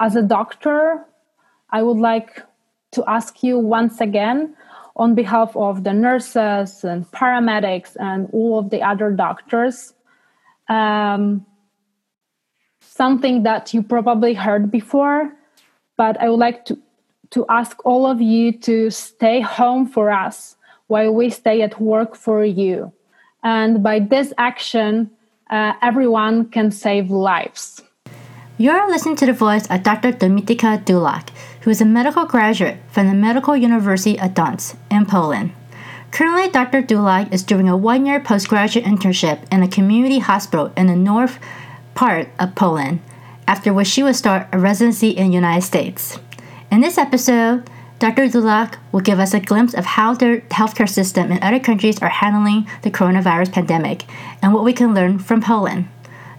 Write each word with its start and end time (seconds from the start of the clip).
as 0.00 0.16
a 0.16 0.22
doctor, 0.22 1.04
I 1.70 1.82
would 1.82 1.98
like 1.98 2.42
to 2.92 3.04
ask 3.06 3.42
you 3.42 3.58
once 3.58 4.00
again, 4.00 4.56
on 4.96 5.14
behalf 5.14 5.56
of 5.56 5.84
the 5.84 5.92
nurses 5.92 6.84
and 6.84 7.08
paramedics 7.12 7.96
and 8.00 8.28
all 8.32 8.58
of 8.58 8.70
the 8.70 8.82
other 8.82 9.10
doctors, 9.10 9.94
um, 10.68 11.46
something 12.80 13.44
that 13.44 13.72
you 13.72 13.82
probably 13.82 14.34
heard 14.34 14.70
before, 14.70 15.32
but 15.96 16.20
I 16.20 16.28
would 16.28 16.40
like 16.40 16.64
to, 16.66 16.78
to 17.30 17.46
ask 17.48 17.76
all 17.86 18.06
of 18.06 18.20
you 18.20 18.52
to 18.58 18.90
stay 18.90 19.40
home 19.40 19.86
for 19.86 20.10
us 20.10 20.56
while 20.88 21.14
we 21.14 21.30
stay 21.30 21.62
at 21.62 21.80
work 21.80 22.16
for 22.16 22.44
you. 22.44 22.92
And 23.44 23.82
by 23.82 24.00
this 24.00 24.32
action, 24.38 25.10
uh, 25.50 25.74
everyone 25.82 26.50
can 26.50 26.70
save 26.70 27.10
lives. 27.10 27.82
You're 28.60 28.90
listening 28.90 29.16
to 29.16 29.24
the 29.24 29.32
voice 29.32 29.66
of 29.70 29.82
Dr. 29.82 30.12
Dominika 30.12 30.84
Dulak, 30.84 31.30
who 31.62 31.70
is 31.70 31.80
a 31.80 31.86
medical 31.86 32.26
graduate 32.26 32.76
from 32.90 33.08
the 33.08 33.14
Medical 33.14 33.56
University 33.56 34.20
of 34.20 34.34
Gdańsk 34.34 34.76
in 34.90 35.06
Poland. 35.06 35.52
Currently, 36.10 36.50
Dr. 36.50 36.82
Dulak 36.82 37.32
is 37.32 37.42
doing 37.42 37.70
a 37.70 37.74
one 37.74 38.04
year 38.04 38.20
postgraduate 38.20 38.84
internship 38.84 39.50
in 39.50 39.62
a 39.62 39.66
community 39.66 40.18
hospital 40.18 40.74
in 40.76 40.88
the 40.88 40.94
north 40.94 41.38
part 41.94 42.28
of 42.38 42.54
Poland, 42.54 43.00
after 43.48 43.72
which 43.72 43.88
she 43.88 44.02
will 44.02 44.12
start 44.12 44.46
a 44.52 44.58
residency 44.58 45.08
in 45.08 45.28
the 45.28 45.34
United 45.34 45.64
States. 45.64 46.18
In 46.70 46.82
this 46.82 46.98
episode, 46.98 47.64
Dr. 47.98 48.28
Dulak 48.28 48.76
will 48.92 49.00
give 49.00 49.18
us 49.18 49.32
a 49.32 49.40
glimpse 49.40 49.72
of 49.72 49.86
how 49.86 50.12
the 50.12 50.42
healthcare 50.50 50.86
system 50.86 51.32
in 51.32 51.42
other 51.42 51.60
countries 51.60 52.02
are 52.02 52.10
handling 52.10 52.68
the 52.82 52.90
coronavirus 52.90 53.52
pandemic 53.52 54.04
and 54.42 54.52
what 54.52 54.64
we 54.64 54.74
can 54.74 54.92
learn 54.92 55.18
from 55.18 55.40
Poland. 55.40 55.88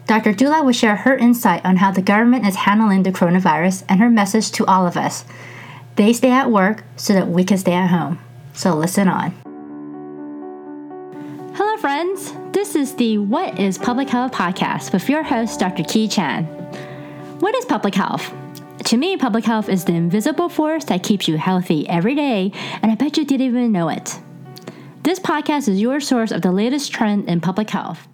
Dr. 0.07 0.33
Dula 0.33 0.63
will 0.63 0.73
share 0.73 0.97
her 0.97 1.15
insight 1.15 1.63
on 1.65 1.77
how 1.77 1.91
the 1.91 2.01
government 2.01 2.45
is 2.45 2.55
handling 2.55 3.03
the 3.03 3.11
coronavirus 3.11 3.83
and 3.87 3.99
her 3.99 4.09
message 4.09 4.51
to 4.51 4.65
all 4.65 4.85
of 4.85 4.97
us. 4.97 5.23
They 5.95 6.13
stay 6.13 6.31
at 6.31 6.51
work 6.51 6.83
so 6.95 7.13
that 7.13 7.27
we 7.27 7.43
can 7.43 7.57
stay 7.57 7.73
at 7.73 7.87
home. 7.87 8.19
So 8.53 8.75
listen 8.75 9.07
on. 9.07 9.31
Hello, 11.55 11.77
friends. 11.77 12.33
This 12.51 12.75
is 12.75 12.95
the 12.95 13.17
What 13.19 13.59
is 13.59 13.77
Public 13.77 14.09
Health 14.09 14.31
podcast 14.31 14.93
with 14.93 15.07
your 15.09 15.23
host, 15.23 15.59
Dr. 15.59 15.83
Ki 15.83 16.07
Chan. 16.07 16.45
What 17.39 17.55
is 17.55 17.65
public 17.65 17.95
health? 17.95 18.33
To 18.85 18.97
me, 18.97 19.15
public 19.15 19.45
health 19.45 19.69
is 19.69 19.85
the 19.85 19.93
invisible 19.93 20.49
force 20.49 20.85
that 20.85 21.03
keeps 21.03 21.27
you 21.27 21.37
healthy 21.37 21.87
every 21.87 22.15
day, 22.15 22.51
and 22.81 22.91
I 22.91 22.95
bet 22.95 23.17
you 23.17 23.25
didn't 23.25 23.45
even 23.45 23.71
know 23.71 23.89
it. 23.89 24.19
This 25.03 25.19
podcast 25.19 25.67
is 25.67 25.79
your 25.79 25.99
source 25.99 26.31
of 26.31 26.41
the 26.41 26.51
latest 26.51 26.91
trend 26.91 27.27
in 27.29 27.41
public 27.41 27.69
health. 27.69 28.07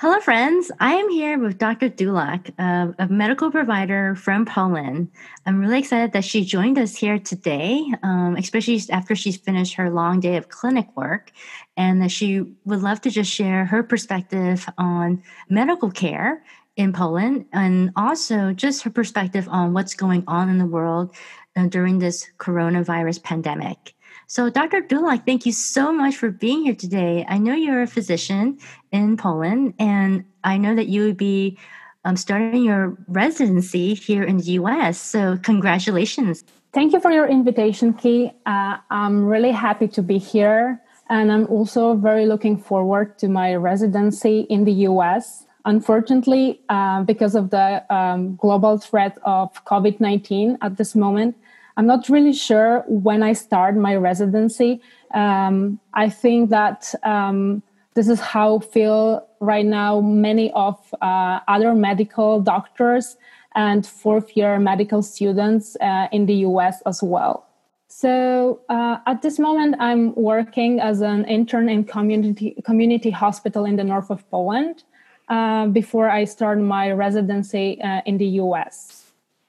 Hello, 0.00 0.18
friends. 0.18 0.72
I 0.80 0.94
am 0.94 1.10
here 1.10 1.38
with 1.38 1.58
Dr. 1.58 1.90
Dulak, 1.90 2.54
a 2.58 3.06
medical 3.08 3.50
provider 3.50 4.14
from 4.14 4.46
Poland. 4.46 5.10
I'm 5.44 5.60
really 5.60 5.80
excited 5.80 6.12
that 6.12 6.24
she 6.24 6.42
joined 6.42 6.78
us 6.78 6.96
here 6.96 7.18
today, 7.18 7.84
um, 8.02 8.34
especially 8.38 8.80
after 8.88 9.14
she's 9.14 9.36
finished 9.36 9.74
her 9.74 9.90
long 9.90 10.18
day 10.18 10.38
of 10.38 10.48
clinic 10.48 10.86
work, 10.96 11.32
and 11.76 12.00
that 12.00 12.10
she 12.10 12.40
would 12.64 12.80
love 12.80 13.02
to 13.02 13.10
just 13.10 13.30
share 13.30 13.66
her 13.66 13.82
perspective 13.82 14.66
on 14.78 15.22
medical 15.50 15.90
care 15.90 16.42
in 16.76 16.94
Poland 16.94 17.44
and 17.52 17.90
also 17.94 18.54
just 18.54 18.82
her 18.84 18.90
perspective 18.90 19.46
on 19.50 19.74
what's 19.74 19.92
going 19.92 20.24
on 20.26 20.48
in 20.48 20.56
the 20.56 20.64
world 20.64 21.14
uh, 21.56 21.66
during 21.66 21.98
this 21.98 22.26
coronavirus 22.38 23.22
pandemic. 23.22 23.94
So, 24.30 24.48
Dr. 24.48 24.80
Dulak, 24.80 25.26
thank 25.26 25.44
you 25.44 25.50
so 25.50 25.92
much 25.92 26.14
for 26.14 26.30
being 26.30 26.62
here 26.62 26.76
today. 26.76 27.26
I 27.28 27.36
know 27.36 27.52
you're 27.52 27.82
a 27.82 27.88
physician 27.88 28.58
in 28.92 29.16
Poland, 29.16 29.74
and 29.80 30.24
I 30.44 30.56
know 30.56 30.76
that 30.76 30.86
you 30.86 31.02
would 31.02 31.16
be 31.16 31.58
um, 32.04 32.16
starting 32.16 32.62
your 32.62 32.96
residency 33.08 33.94
here 33.94 34.22
in 34.22 34.36
the 34.36 34.52
US. 34.62 35.00
So, 35.00 35.36
congratulations. 35.42 36.44
Thank 36.72 36.92
you 36.92 37.00
for 37.00 37.10
your 37.10 37.26
invitation, 37.26 37.92
Ki. 37.92 38.30
Uh, 38.46 38.76
I'm 38.88 39.26
really 39.26 39.50
happy 39.50 39.88
to 39.88 40.00
be 40.00 40.18
here, 40.18 40.80
and 41.08 41.32
I'm 41.32 41.48
also 41.48 41.96
very 41.96 42.24
looking 42.24 42.56
forward 42.56 43.18
to 43.18 43.26
my 43.26 43.56
residency 43.56 44.46
in 44.48 44.62
the 44.62 44.86
US. 44.86 45.44
Unfortunately, 45.64 46.60
uh, 46.68 47.02
because 47.02 47.34
of 47.34 47.50
the 47.50 47.82
um, 47.92 48.36
global 48.36 48.78
threat 48.78 49.18
of 49.24 49.64
COVID 49.64 49.98
19 49.98 50.58
at 50.62 50.76
this 50.76 50.94
moment, 50.94 51.34
I'm 51.76 51.86
not 51.86 52.08
really 52.08 52.32
sure 52.32 52.84
when 52.88 53.22
I 53.22 53.32
start 53.32 53.76
my 53.76 53.96
residency. 53.96 54.80
Um, 55.14 55.80
I 55.94 56.08
think 56.08 56.50
that 56.50 56.94
um, 57.02 57.62
this 57.94 58.08
is 58.08 58.20
how 58.20 58.60
feel 58.60 59.26
right 59.40 59.66
now 59.66 60.00
many 60.00 60.52
of 60.52 60.76
uh, 61.00 61.40
other 61.48 61.74
medical 61.74 62.40
doctors 62.40 63.16
and 63.54 63.86
fourth 63.86 64.36
year 64.36 64.58
medical 64.58 65.02
students 65.02 65.76
uh, 65.80 66.08
in 66.12 66.26
the 66.26 66.34
US 66.46 66.82
as 66.86 67.02
well. 67.02 67.46
So 67.88 68.60
uh, 68.68 68.98
at 69.06 69.22
this 69.22 69.38
moment, 69.38 69.74
I'm 69.80 70.14
working 70.14 70.80
as 70.80 71.00
an 71.00 71.24
intern 71.24 71.68
in 71.68 71.84
community 71.84 72.56
community 72.64 73.10
hospital 73.10 73.64
in 73.64 73.76
the 73.76 73.84
north 73.84 74.10
of 74.10 74.28
Poland. 74.30 74.84
Uh, 75.30 75.68
before 75.68 76.10
I 76.10 76.24
start 76.24 76.58
my 76.58 76.90
residency 76.90 77.80
uh, 77.80 78.00
in 78.04 78.18
the 78.18 78.26
US. 78.42 78.99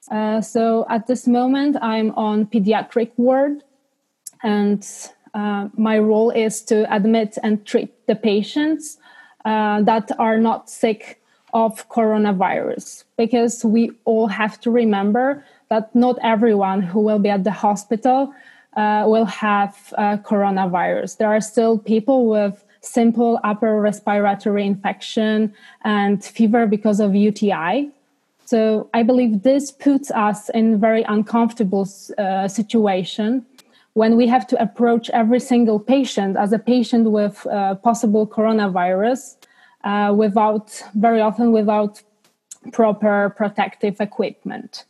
Uh, 0.10 0.42
so 0.42 0.86
at 0.90 1.08
this 1.08 1.28
moment, 1.28 1.78
I'm 1.82 2.12
on 2.12 2.46
pediatric 2.48 3.12
ward, 3.18 3.64
and 4.44 4.88
uh, 5.34 5.70
my 5.78 6.00
role 6.00 6.32
is 6.32 6.62
to 6.64 6.92
admit 6.94 7.38
and 7.44 7.66
treat 7.66 8.08
the 8.08 8.16
patients 8.16 8.98
uh, 9.46 9.82
that 9.84 10.12
are 10.18 10.38
not 10.38 10.70
sick 10.70 11.22
of 11.54 11.88
coronavirus, 11.90 13.04
because 13.18 13.64
we 13.64 13.92
all 14.06 14.28
have 14.28 14.60
to 14.62 14.72
remember 14.72 15.46
that 15.70 15.94
not 15.94 16.18
everyone 16.24 16.82
who 16.82 17.00
will 17.00 17.20
be 17.20 17.30
at 17.30 17.44
the 17.44 17.52
hospital 17.52 18.34
will 18.76 19.26
have 19.26 19.76
coronavirus. 20.24 21.18
There 21.18 21.28
are 21.28 21.42
still 21.42 21.78
people 21.78 22.28
with 22.28 22.64
simple 22.82 23.40
upper 23.44 23.80
respiratory 23.80 24.66
infection 24.66 25.54
and 25.84 26.24
fever 26.24 26.66
because 26.66 27.00
of 27.00 27.14
UTI. 27.14 27.92
So 28.52 28.90
I 28.94 29.04
believe 29.04 29.44
this 29.44 29.72
puts 29.72 30.12
us 30.12 30.50
in 30.50 30.74
a 30.74 30.78
very 30.78 31.04
uncomfortable 31.04 31.88
uh, 32.18 32.50
situation 32.50 33.46
when 33.94 34.18
we 34.18 34.28
have 34.28 34.46
to 34.48 34.62
approach 34.62 35.10
every 35.12 35.40
single 35.40 35.80
patient 35.80 36.36
as 36.36 36.52
a 36.52 36.60
patient 36.60 37.12
with 37.12 37.48
uh, 37.48 37.76
possible 37.76 38.28
coronavirus 38.28 39.38
uh, 39.86 40.14
without 40.14 40.84
very 40.96 41.22
often 41.22 41.54
without 41.54 42.02
proper 42.74 43.34
protective 43.38 44.02
equipment. 44.02 44.84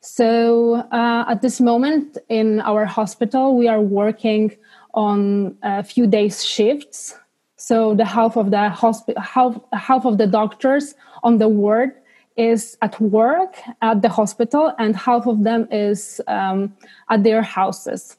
So 0.00 0.74
uh, 0.92 1.24
at 1.26 1.42
this 1.42 1.60
moment 1.60 2.18
in 2.28 2.60
our 2.60 2.84
hospital, 2.84 3.56
we 3.56 3.66
are 3.66 3.80
working 3.80 4.56
on 4.94 5.56
a 5.64 5.82
few 5.82 6.06
days 6.06 6.44
shifts. 6.44 7.18
So 7.56 7.96
the 7.96 8.04
half 8.04 8.36
of 8.36 8.52
the 8.52 8.68
hospital, 8.68 9.20
half, 9.20 9.58
half 9.72 10.06
of 10.06 10.18
the 10.18 10.28
doctors 10.28 10.94
on 11.24 11.38
the 11.38 11.48
ward 11.48 11.90
is 12.36 12.76
at 12.82 13.00
work 13.00 13.56
at 13.82 14.02
the 14.02 14.08
hospital, 14.08 14.72
and 14.78 14.96
half 14.96 15.26
of 15.26 15.44
them 15.44 15.68
is 15.70 16.20
um, 16.26 16.74
at 17.08 17.22
their 17.24 17.42
houses. 17.42 18.16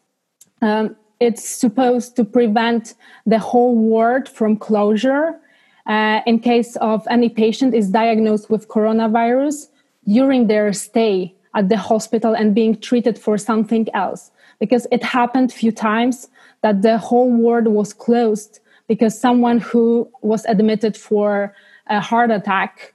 Um, 0.62 0.96
it's 1.20 1.48
supposed 1.48 2.16
to 2.16 2.24
prevent 2.24 2.96
the 3.26 3.40
whole 3.40 3.76
ward 3.76 4.30
from 4.30 4.58
closure 4.58 5.40
uh, 5.88 6.22
in 6.26 6.40
case 6.40 6.76
of 6.78 7.08
any 7.10 7.30
patient 7.30 7.74
is 7.74 7.90
diagnosed 7.90 8.50
with 8.50 8.68
coronavirus 8.68 9.68
during 10.08 10.48
their 10.48 10.74
stay 10.74 11.34
at 11.56 11.70
the 11.70 11.78
hospital 11.78 12.36
and 12.36 12.54
being 12.54 12.80
treated 12.80 13.18
for 13.18 13.38
something 13.38 13.88
else 13.94 14.32
because 14.60 14.88
it 14.92 15.04
happened 15.04 15.52
few 15.52 15.72
times 15.72 16.28
that 16.62 16.82
the 16.82 16.98
whole 16.98 17.32
ward 17.32 17.68
was 17.68 17.94
closed 17.94 18.60
because 18.88 19.20
someone 19.20 19.60
who 19.60 20.10
was 20.22 20.46
admitted 20.46 20.96
for 20.96 21.54
a 21.88 22.00
heart 22.00 22.32
attack 22.32 22.94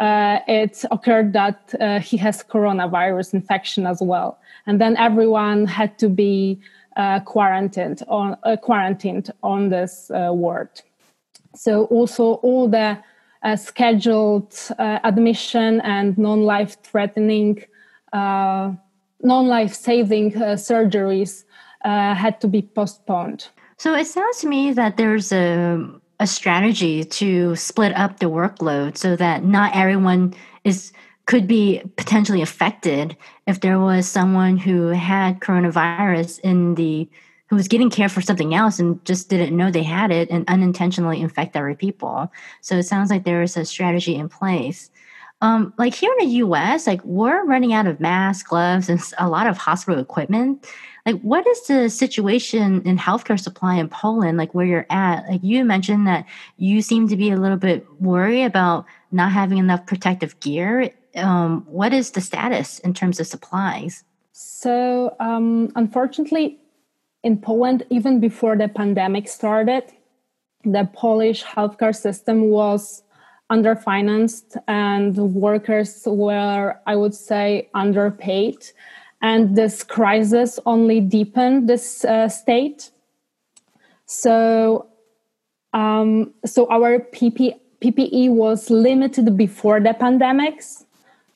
uh, 0.00 0.40
it 0.48 0.82
occurred 0.90 1.32
that 1.34 1.74
uh, 1.78 2.00
he 2.00 2.16
has 2.16 2.42
coronavirus 2.42 3.34
infection 3.34 3.86
as 3.86 4.00
well 4.00 4.38
and 4.66 4.80
then 4.80 4.96
everyone 4.96 5.66
had 5.66 5.98
to 5.98 6.08
be 6.08 6.58
uh, 6.96 7.20
quarantined 7.20 8.02
on 8.08 8.36
uh, 8.42 8.56
quarantined 8.56 9.30
on 9.42 9.68
this 9.68 10.10
uh, 10.10 10.30
ward 10.32 10.70
so 11.54 11.84
also 11.84 12.34
all 12.42 12.66
the 12.66 12.98
uh, 13.42 13.56
scheduled 13.56 14.54
admission 14.78 15.80
and 15.80 16.18
non-life 16.18 16.76
threatening 16.82 17.62
non-life 18.12 19.74
saving 19.74 20.32
surgeries 20.32 21.44
had 21.82 22.40
to 22.40 22.48
be 22.48 22.62
postponed. 22.62 23.48
So 23.78 23.94
it 23.94 24.06
sounds 24.06 24.40
to 24.40 24.46
me 24.46 24.72
that 24.74 24.98
there's 24.98 25.32
a, 25.32 25.88
a 26.20 26.26
strategy 26.26 27.02
to 27.02 27.56
split 27.56 27.96
up 27.96 28.20
the 28.20 28.26
workload 28.26 28.96
so 28.96 29.16
that 29.16 29.42
not 29.42 29.74
everyone 29.74 30.34
is 30.62 30.92
could 31.26 31.46
be 31.46 31.80
potentially 31.96 32.42
affected 32.42 33.16
if 33.46 33.60
there 33.60 33.78
was 33.78 34.06
someone 34.06 34.56
who 34.56 34.88
had 34.88 35.40
coronavirus 35.40 36.40
in 36.40 36.74
the 36.74 37.08
who 37.46 37.56
was 37.56 37.68
getting 37.68 37.90
care 37.90 38.08
for 38.08 38.20
something 38.20 38.54
else 38.54 38.78
and 38.78 39.04
just 39.04 39.28
didn't 39.28 39.56
know 39.56 39.70
they 39.70 39.82
had 39.82 40.12
it 40.12 40.30
and 40.30 40.48
unintentionally 40.48 41.20
infect 41.20 41.56
other 41.56 41.74
people. 41.74 42.30
So 42.60 42.76
it 42.76 42.84
sounds 42.84 43.10
like 43.10 43.24
there 43.24 43.42
is 43.42 43.56
a 43.56 43.64
strategy 43.64 44.14
in 44.14 44.28
place. 44.28 44.90
Um, 45.40 45.72
like 45.78 45.94
here 45.94 46.12
in 46.20 46.28
the 46.28 46.34
US, 46.36 46.86
like 46.86 47.02
we're 47.04 47.44
running 47.44 47.72
out 47.72 47.86
of 47.86 47.98
masks, 47.98 48.48
gloves, 48.48 48.88
and 48.88 49.00
a 49.18 49.28
lot 49.28 49.46
of 49.46 49.56
hospital 49.56 50.00
equipment. 50.00 50.66
Like, 51.10 51.22
what 51.22 51.44
is 51.44 51.66
the 51.66 51.88
situation 51.90 52.82
in 52.82 52.96
healthcare 52.96 53.38
supply 53.38 53.74
in 53.76 53.88
Poland, 53.88 54.38
like 54.38 54.54
where 54.54 54.64
you're 54.64 54.86
at? 54.90 55.26
Like, 55.28 55.40
you 55.42 55.64
mentioned 55.64 56.06
that 56.06 56.24
you 56.56 56.82
seem 56.82 57.08
to 57.08 57.16
be 57.16 57.30
a 57.30 57.36
little 57.36 57.56
bit 57.56 57.84
worried 58.00 58.44
about 58.44 58.84
not 59.10 59.32
having 59.32 59.58
enough 59.58 59.86
protective 59.86 60.38
gear. 60.38 60.90
Um, 61.16 61.66
what 61.66 61.92
is 61.92 62.12
the 62.12 62.20
status 62.20 62.78
in 62.80 62.94
terms 62.94 63.18
of 63.18 63.26
supplies? 63.26 64.04
So, 64.30 65.16
um, 65.18 65.72
unfortunately, 65.74 66.60
in 67.24 67.38
Poland, 67.38 67.82
even 67.90 68.20
before 68.20 68.56
the 68.56 68.68
pandemic 68.68 69.26
started, 69.26 69.82
the 70.62 70.88
Polish 70.92 71.42
healthcare 71.42 71.96
system 71.96 72.50
was 72.50 73.02
underfinanced 73.50 74.56
and 74.68 75.16
workers 75.16 76.04
were, 76.06 76.80
I 76.86 76.94
would 76.94 77.16
say, 77.16 77.68
underpaid. 77.74 78.58
And 79.22 79.56
this 79.56 79.82
crisis 79.82 80.58
only 80.64 81.00
deepened 81.00 81.68
this 81.68 82.04
uh, 82.04 82.28
state. 82.28 82.90
So, 84.06 84.88
um, 85.72 86.32
so 86.44 86.66
our 86.70 86.98
PP, 86.98 87.54
PPE 87.80 88.30
was 88.30 88.70
limited 88.70 89.36
before 89.36 89.80
the 89.80 89.90
pandemics. 89.90 90.84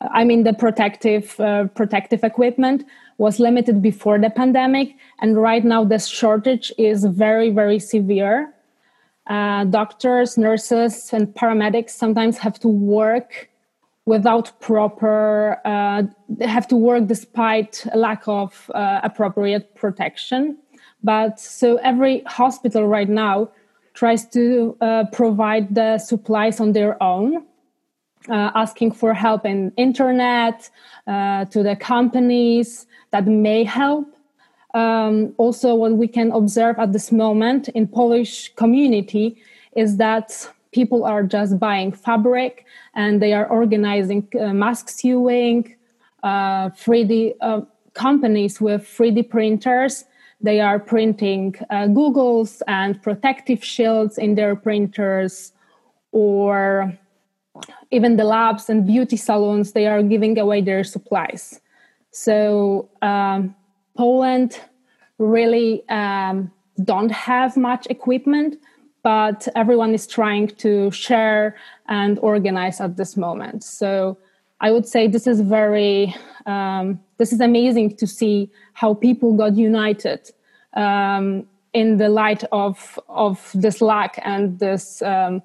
I 0.01 0.25
mean, 0.25 0.45
the 0.45 0.53
protective 0.53 1.39
uh, 1.41 1.65
protective 1.69 2.25
equipment 2.25 2.85
was 3.19 3.39
limited 3.39 3.81
before 3.81 4.19
the 4.19 4.31
pandemic, 4.31 4.97
and 5.21 5.37
right 5.37 5.65
now 5.65 5.85
the 5.85 5.99
shortage 5.99 6.73
is 6.77 7.05
very 7.05 7.51
very 7.51 7.79
severe. 7.79 8.53
Uh, 9.27 9.65
doctors, 9.65 10.37
nurses, 10.37 11.11
and 11.13 11.29
paramedics 11.29 11.91
sometimes 11.91 12.37
have 12.39 12.59
to 12.61 12.69
work 12.69 13.49
without 14.07 14.53
proper 14.61 15.61
uh, 15.65 16.03
have 16.41 16.69
to 16.69 16.77
work 16.77 17.07
despite 17.07 17.87
lack 17.95 18.29
of 18.29 18.71
uh, 18.75 19.01
appropriate 19.03 19.75
protection. 19.75 20.59
But 21.03 21.41
so 21.41 21.77
every 21.77 22.23
hospital 22.27 22.87
right 22.87 23.09
now 23.09 23.51
tries 23.95 24.27
to 24.29 24.77
uh, 24.81 25.05
provide 25.13 25.75
the 25.75 25.99
supplies 25.99 26.61
on 26.61 26.73
their 26.73 27.03
own 27.03 27.47
uh, 28.29 28.51
asking 28.55 28.93
for 28.93 29.15
help 29.15 29.45
in 29.45 29.73
internet 29.77 30.71
uh, 31.07 31.45
to 31.47 31.63
the 31.63 31.77
companies 31.77 32.87
that 33.11 33.27
may 33.27 33.65
help. 33.65 34.07
Um, 34.75 35.35
also 35.37 35.75
what 35.75 35.93
we 35.93 36.09
can 36.09 36.33
observe 36.33 36.79
at 36.79 36.93
this 36.93 37.13
moment 37.13 37.69
in 37.69 37.87
polish 37.87 38.53
community 38.57 39.37
is 39.77 39.99
that 39.99 40.51
people 40.75 41.05
are 41.05 41.23
just 41.23 41.59
buying 41.59 41.93
fabric 41.93 42.67
and 42.95 43.23
they 43.23 43.33
are 43.33 43.47
organizing 43.47 44.29
uh, 44.39 44.53
mask 44.53 44.89
sewing, 44.89 45.75
uh, 46.23 46.69
3D 46.71 47.35
uh, 47.41 47.61
companies 47.95 48.61
with 48.61 48.83
3D 48.83 49.31
printers. 49.31 50.05
They 50.41 50.61
are 50.61 50.79
printing 50.79 51.55
uh, 51.71 51.87
Googles 51.99 52.61
and 52.67 53.01
protective 53.01 53.65
shields 53.65 54.19
in 54.19 54.35
their 54.35 54.57
printers, 54.57 55.53
or 56.13 56.93
even 57.91 58.17
the 58.17 58.25
labs 58.25 58.69
and 58.69 58.87
beauty 58.87 59.17
salons, 59.17 59.73
they 59.73 59.87
are 59.87 60.03
giving 60.03 60.39
away 60.39 60.61
their 60.61 60.85
supplies. 60.85 61.61
So, 62.11 62.89
um, 63.01 63.55
Poland 63.97 64.61
really 65.19 65.89
um, 65.89 66.51
don't 66.83 67.13
have 67.13 67.57
much 67.57 67.87
equipment 67.89 68.57
but 69.05 69.47
everyone 69.55 69.95
is 69.95 70.07
trying 70.07 70.49
to 70.49 70.91
share 70.91 71.55
and 71.89 72.19
organize 72.21 72.81
at 72.81 72.97
this 72.97 73.17
moment. 73.17 73.63
So 73.63 74.19
I 74.61 74.73
would 74.73 74.89
say 74.89 75.07
this 75.07 75.27
is 75.27 75.43
very, 75.43 76.17
um, 76.47 76.99
this 77.19 77.33
is 77.33 77.41
amazing 77.41 77.97
to 77.99 78.07
see 78.07 78.51
how 78.73 78.95
people 78.95 79.35
got 79.35 79.57
united 79.57 80.31
um, 80.73 81.47
in 81.75 81.99
the 81.99 82.09
light 82.09 82.45
of 82.51 82.99
of 83.09 83.51
this 83.55 83.81
lack 83.83 84.19
and 84.25 84.59
this 84.59 85.03
um, 85.03 85.43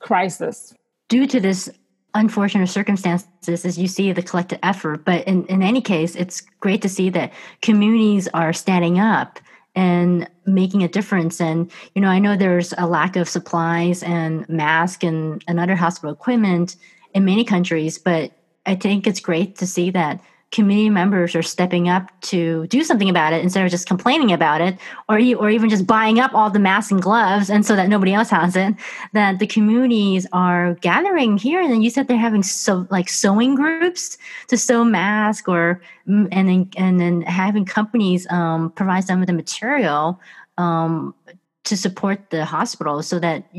crisis. 0.00 0.74
Due 1.08 1.26
to 1.28 1.38
this 1.38 1.70
unfortunate 2.14 2.68
circumstances 2.68 3.64
as 3.64 3.78
you 3.78 3.88
see 3.88 4.12
the 4.12 4.22
collective 4.22 4.58
effort 4.62 5.04
but 5.04 5.26
in, 5.26 5.44
in 5.46 5.64
any 5.64 5.80
case 5.80 6.14
it's 6.14 6.40
great 6.60 6.80
to 6.80 6.88
see 6.88 7.10
that 7.10 7.32
communities 7.60 8.28
are 8.28 8.52
standing 8.52 9.00
up 9.00 9.40
and 9.74 10.28
making 10.46 10.82
a 10.82 10.88
difference. 10.88 11.40
And, 11.40 11.70
you 11.94 12.02
know, 12.02 12.08
I 12.08 12.18
know 12.18 12.36
there's 12.36 12.72
a 12.78 12.86
lack 12.86 13.16
of 13.16 13.28
supplies 13.28 14.02
and 14.02 14.48
mask 14.48 15.02
and, 15.02 15.42
and 15.48 15.58
other 15.58 15.76
hospital 15.76 16.12
equipment 16.12 16.76
in 17.14 17.24
many 17.24 17.44
countries, 17.44 17.98
but 17.98 18.32
I 18.66 18.74
think 18.74 19.06
it's 19.06 19.20
great 19.20 19.56
to 19.56 19.66
see 19.66 19.90
that 19.90 20.20
community 20.54 20.88
members 20.88 21.34
are 21.34 21.42
stepping 21.42 21.88
up 21.88 22.08
to 22.20 22.66
do 22.68 22.84
something 22.84 23.10
about 23.10 23.32
it 23.32 23.42
instead 23.42 23.64
of 23.64 23.70
just 23.72 23.88
complaining 23.88 24.30
about 24.30 24.60
it 24.60 24.78
or 25.08 25.16
or 25.36 25.50
even 25.50 25.68
just 25.68 25.84
buying 25.84 26.20
up 26.20 26.32
all 26.32 26.48
the 26.48 26.60
masks 26.60 26.92
and 26.92 27.02
gloves 27.02 27.50
and 27.50 27.66
so 27.66 27.74
that 27.74 27.88
nobody 27.88 28.14
else 28.14 28.30
has 28.30 28.54
it 28.54 28.72
that 29.12 29.40
the 29.40 29.48
communities 29.48 30.28
are 30.32 30.74
gathering 30.74 31.36
here. 31.36 31.60
And 31.60 31.72
then 31.72 31.82
you 31.82 31.90
said 31.90 32.06
they're 32.06 32.16
having 32.16 32.44
so 32.44 32.86
like 32.88 33.08
sewing 33.08 33.56
groups 33.56 34.16
to 34.46 34.56
sew 34.56 34.84
masks 34.84 35.48
or 35.48 35.82
mm, 36.08 36.28
and 36.30 36.48
then 36.48 36.70
and 36.76 37.00
then 37.00 37.22
having 37.22 37.64
companies 37.64 38.24
um, 38.30 38.70
provide 38.70 39.04
some 39.04 39.20
of 39.20 39.26
the 39.26 39.32
material 39.32 40.20
um, 40.56 41.16
to 41.64 41.76
support 41.76 42.30
the 42.30 42.44
hospital 42.44 43.02
so 43.02 43.18
that 43.18 43.52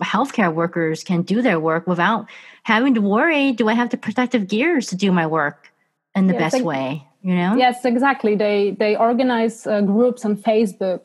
healthcare 0.00 0.54
workers 0.54 1.02
can 1.02 1.22
do 1.22 1.42
their 1.42 1.58
work 1.58 1.88
without 1.88 2.28
having 2.62 2.94
to 2.94 3.00
worry 3.00 3.52
do 3.52 3.68
i 3.68 3.72
have 3.72 3.88
the 3.88 3.96
protective 3.96 4.46
gears 4.46 4.86
to 4.86 4.94
do 4.94 5.10
my 5.10 5.26
work 5.26 5.72
in 6.16 6.26
the 6.26 6.34
yes, 6.34 6.52
best 6.52 6.64
way 6.64 7.06
you 7.26 7.34
know? 7.34 7.56
Yes 7.56 7.84
exactly. 7.84 8.36
They 8.36 8.70
they 8.78 8.96
organize 8.96 9.66
uh, 9.66 9.80
groups 9.80 10.24
on 10.24 10.36
facebook 10.36 11.02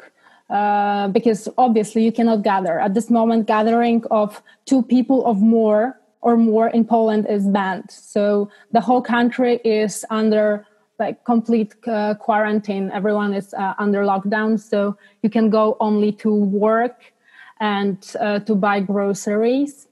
uh, 0.51 1.07
because 1.07 1.49
obviously 1.57 2.03
you 2.03 2.11
cannot 2.11 2.43
gather. 2.43 2.79
At 2.79 2.93
this 2.93 3.09
moment 3.09 3.47
gathering 3.47 4.03
of 4.11 4.41
two 4.65 4.83
people 4.83 5.25
of 5.25 5.41
more 5.41 5.99
or 6.21 6.37
more 6.37 6.67
in 6.69 6.85
poland 6.85 7.25
is 7.27 7.47
banned. 7.47 7.89
So 7.89 8.51
the 8.71 8.81
whole 8.81 9.01
country 9.01 9.59
is 9.65 10.05
under 10.11 10.67
like 10.99 11.23
complete 11.25 11.73
uh, 11.87 12.13
quarantine. 12.13 12.91
Everyone 12.93 13.33
is 13.33 13.55
uh, 13.55 13.73
under 13.79 14.03
lockdown. 14.03 14.59
So 14.59 14.95
you 15.23 15.31
can 15.31 15.49
go 15.49 15.75
only 15.79 16.11
to 16.23 16.31
work 16.31 16.97
and 17.59 17.97
uh, 18.19 18.39
to 18.41 18.53
buy 18.53 18.79
groceries 18.81 19.87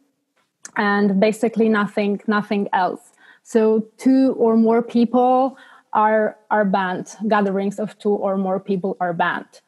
and 0.78 1.20
basically 1.20 1.70
nothing 1.70 2.22
nothing 2.28 2.70
else 2.74 3.09
so 3.44 3.88
two 3.98 4.34
or 4.38 4.56
more 4.58 4.82
people 4.82 5.58
are 5.94 6.38
are 6.52 6.66
banned. 6.66 7.16
Gatherings 7.28 7.80
of 7.80 7.98
two 7.98 8.12
or 8.12 8.38
more 8.38 8.60
people 8.60 8.98
are 9.00 9.14
banned. 9.14 9.62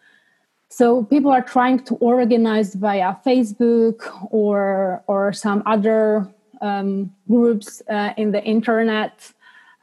So 0.69 1.03
people 1.03 1.31
are 1.31 1.41
trying 1.41 1.79
to 1.85 1.95
organize 1.95 2.75
via 2.75 3.15
Facebook 3.25 3.99
or 4.31 5.03
or 5.07 5.33
some 5.33 5.63
other 5.65 6.27
um, 6.61 7.11
groups 7.27 7.81
uh, 7.89 8.13
in 8.17 8.31
the 8.31 8.43
internet. 8.43 9.33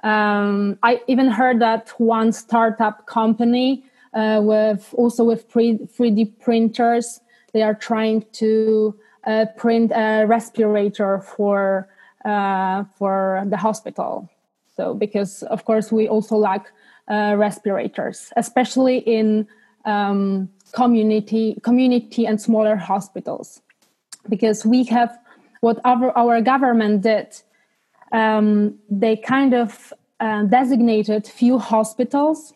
Um, 0.04 0.78
I 0.83 1.02
even 1.09 1.28
heard 1.28 1.61
that 1.61 1.88
one 1.99 2.33
startup 2.33 3.07
company 3.07 3.85
uh, 4.14 4.40
with 4.42 4.95
also 4.97 5.25
with 5.25 5.50
3D 5.50 6.38
printers, 6.40 7.21
they 7.52 7.62
are 7.62 7.75
trying 7.75 8.25
to 8.33 8.95
uh, 9.26 9.47
print 9.57 9.92
a 9.95 10.25
respirator 10.26 11.21
for 11.21 11.88
uh, 12.28 12.85
for 12.99 13.42
the 13.47 13.56
hospital. 13.56 14.28
So, 14.76 14.94
because 14.94 15.42
of 15.44 15.64
course 15.64 15.90
we 15.90 16.08
also 16.08 16.37
lack 16.37 16.70
uh, 17.08 17.35
respirators, 17.38 18.32
especially 18.37 18.99
in 18.99 19.49
um, 19.85 20.50
community, 20.73 21.58
community 21.62 22.26
and 22.26 22.40
smaller 22.40 22.76
hospitals, 22.76 23.62
because 24.28 24.66
we 24.66 24.85
have 24.85 25.18
what 25.61 25.80
our, 25.85 26.16
our 26.16 26.40
government 26.40 27.02
did. 27.02 27.28
Um, 28.12 28.78
they 28.90 29.16
kind 29.16 29.54
of 29.54 29.92
uh, 30.20 30.44
designated 30.44 31.26
few 31.26 31.58
hospitals 31.58 32.54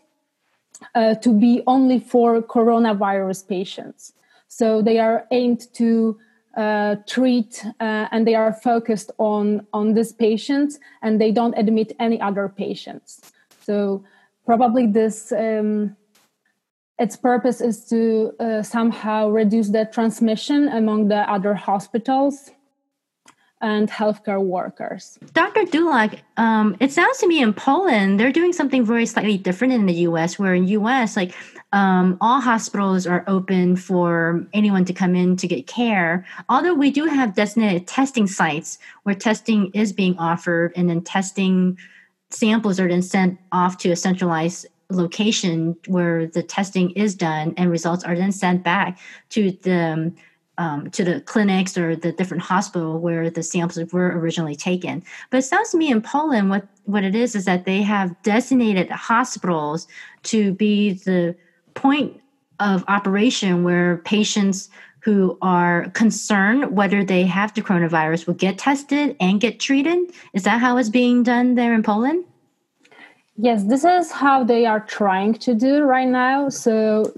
uh, 0.94 1.14
to 1.16 1.30
be 1.32 1.62
only 1.66 1.98
for 1.98 2.42
coronavirus 2.42 3.48
patients. 3.48 4.12
So 4.48 4.82
they 4.82 4.98
are 4.98 5.26
aimed 5.30 5.72
to 5.74 6.18
uh, 6.56 6.96
treat 7.06 7.64
uh, 7.80 8.08
and 8.10 8.26
they 8.26 8.34
are 8.34 8.52
focused 8.52 9.10
on 9.18 9.66
on 9.72 9.94
this 9.94 10.12
patient 10.12 10.78
and 11.02 11.20
they 11.20 11.32
don't 11.32 11.54
admit 11.56 11.92
any 11.98 12.20
other 12.20 12.48
patients. 12.48 13.32
So 13.64 14.04
probably 14.44 14.86
this 14.86 15.32
um, 15.32 15.96
its 16.98 17.16
purpose 17.16 17.60
is 17.60 17.84
to 17.86 18.32
uh, 18.38 18.62
somehow 18.62 19.28
reduce 19.30 19.70
the 19.70 19.88
transmission 19.92 20.68
among 20.68 21.08
the 21.08 21.28
other 21.30 21.54
hospitals 21.54 22.50
and 23.62 23.88
healthcare 23.88 24.42
workers. 24.42 25.18
Dr. 25.32 25.62
Dulak, 25.62 26.18
um, 26.36 26.76
it 26.80 26.92
sounds 26.92 27.18
to 27.18 27.28
me 27.28 27.40
in 27.40 27.54
Poland 27.54 28.18
they're 28.18 28.32
doing 28.32 28.52
something 28.52 28.84
very 28.84 29.06
slightly 29.06 29.38
different 29.38 29.72
in 29.72 29.86
the 29.86 29.94
U.S. 30.08 30.38
Where 30.38 30.54
in 30.54 30.66
U.S. 30.68 31.16
like 31.16 31.34
um, 31.72 32.18
all 32.20 32.40
hospitals 32.40 33.06
are 33.06 33.24
open 33.26 33.76
for 33.76 34.46
anyone 34.52 34.84
to 34.84 34.92
come 34.92 35.14
in 35.14 35.36
to 35.36 35.46
get 35.46 35.66
care. 35.66 36.26
Although 36.48 36.74
we 36.74 36.90
do 36.90 37.06
have 37.06 37.34
designated 37.34 37.86
testing 37.86 38.26
sites 38.26 38.78
where 39.04 39.14
testing 39.14 39.70
is 39.72 39.92
being 39.92 40.18
offered, 40.18 40.72
and 40.76 40.90
then 40.90 41.02
testing 41.02 41.78
samples 42.30 42.78
are 42.78 42.88
then 42.88 43.02
sent 43.02 43.38
off 43.52 43.78
to 43.78 43.90
a 43.90 43.96
centralized 43.96 44.66
location 44.90 45.76
where 45.86 46.26
the 46.26 46.42
testing 46.42 46.90
is 46.90 47.14
done, 47.14 47.54
and 47.56 47.70
results 47.70 48.04
are 48.04 48.16
then 48.16 48.32
sent 48.32 48.62
back 48.62 48.98
to 49.30 49.52
the 49.62 50.12
um, 50.58 50.90
to 50.90 51.04
the 51.04 51.20
clinics 51.22 51.76
or 51.78 51.96
the 51.96 52.12
different 52.12 52.42
hospital 52.42 52.98
where 52.98 53.30
the 53.30 53.42
samples 53.42 53.92
were 53.92 54.18
originally 54.18 54.56
taken. 54.56 55.02
But 55.30 55.38
it 55.38 55.42
sounds 55.42 55.70
to 55.70 55.76
me 55.76 55.90
in 55.90 56.02
Poland, 56.02 56.50
what 56.50 56.66
what 56.84 57.04
it 57.04 57.14
is 57.14 57.34
is 57.34 57.44
that 57.44 57.64
they 57.64 57.82
have 57.82 58.20
designated 58.22 58.90
hospitals 58.90 59.86
to 60.24 60.52
be 60.52 60.92
the 60.92 61.34
point 61.74 62.20
of 62.60 62.84
operation 62.88 63.64
where 63.64 63.98
patients 63.98 64.68
who 65.00 65.36
are 65.42 65.90
concerned 65.90 66.76
whether 66.76 67.04
they 67.04 67.24
have 67.24 67.52
the 67.54 67.62
coronavirus 67.62 68.26
will 68.26 68.34
get 68.34 68.58
tested 68.58 69.16
and 69.20 69.40
get 69.40 69.58
treated. 69.58 69.98
Is 70.32 70.44
that 70.44 70.60
how 70.60 70.76
it's 70.76 70.88
being 70.88 71.22
done 71.22 71.54
there 71.54 71.74
in 71.74 71.82
Poland? 71.82 72.24
Yes, 73.36 73.64
this 73.64 73.84
is 73.84 74.12
how 74.12 74.44
they 74.44 74.66
are 74.66 74.80
trying 74.80 75.34
to 75.34 75.54
do 75.54 75.82
right 75.82 76.08
now. 76.08 76.48
So, 76.48 77.12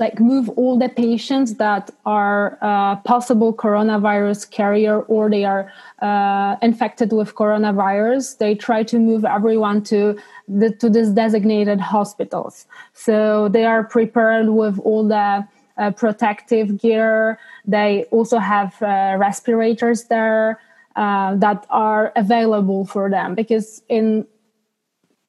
like, 0.00 0.20
move 0.20 0.48
all 0.50 0.78
the 0.78 0.88
patients 0.88 1.54
that 1.54 1.90
are 2.06 2.58
uh, 2.62 2.96
possible 2.96 3.52
coronavirus 3.52 4.50
carrier 4.50 5.00
or 5.02 5.30
they 5.30 5.44
are 5.44 5.72
uh, 6.00 6.56
infected 6.62 7.12
with 7.12 7.34
coronavirus. 7.34 8.38
They 8.38 8.54
try 8.54 8.82
to 8.84 8.98
move 8.98 9.24
everyone 9.24 9.82
to 9.84 10.18
the, 10.46 10.70
to 10.76 10.88
these 10.88 11.10
designated 11.10 11.80
hospitals. 11.80 12.66
So 12.92 13.48
they 13.48 13.64
are 13.64 13.84
prepared 13.84 14.48
with 14.48 14.78
all 14.80 15.06
the 15.06 15.46
uh, 15.78 15.90
protective 15.92 16.78
gear. 16.78 17.38
They 17.64 18.04
also 18.10 18.38
have 18.38 18.80
uh, 18.82 19.16
respirators 19.18 20.04
there 20.04 20.60
uh, 20.96 21.36
that 21.36 21.66
are 21.70 22.12
available 22.16 22.84
for 22.84 23.08
them 23.08 23.34
because 23.34 23.82
in 23.88 24.26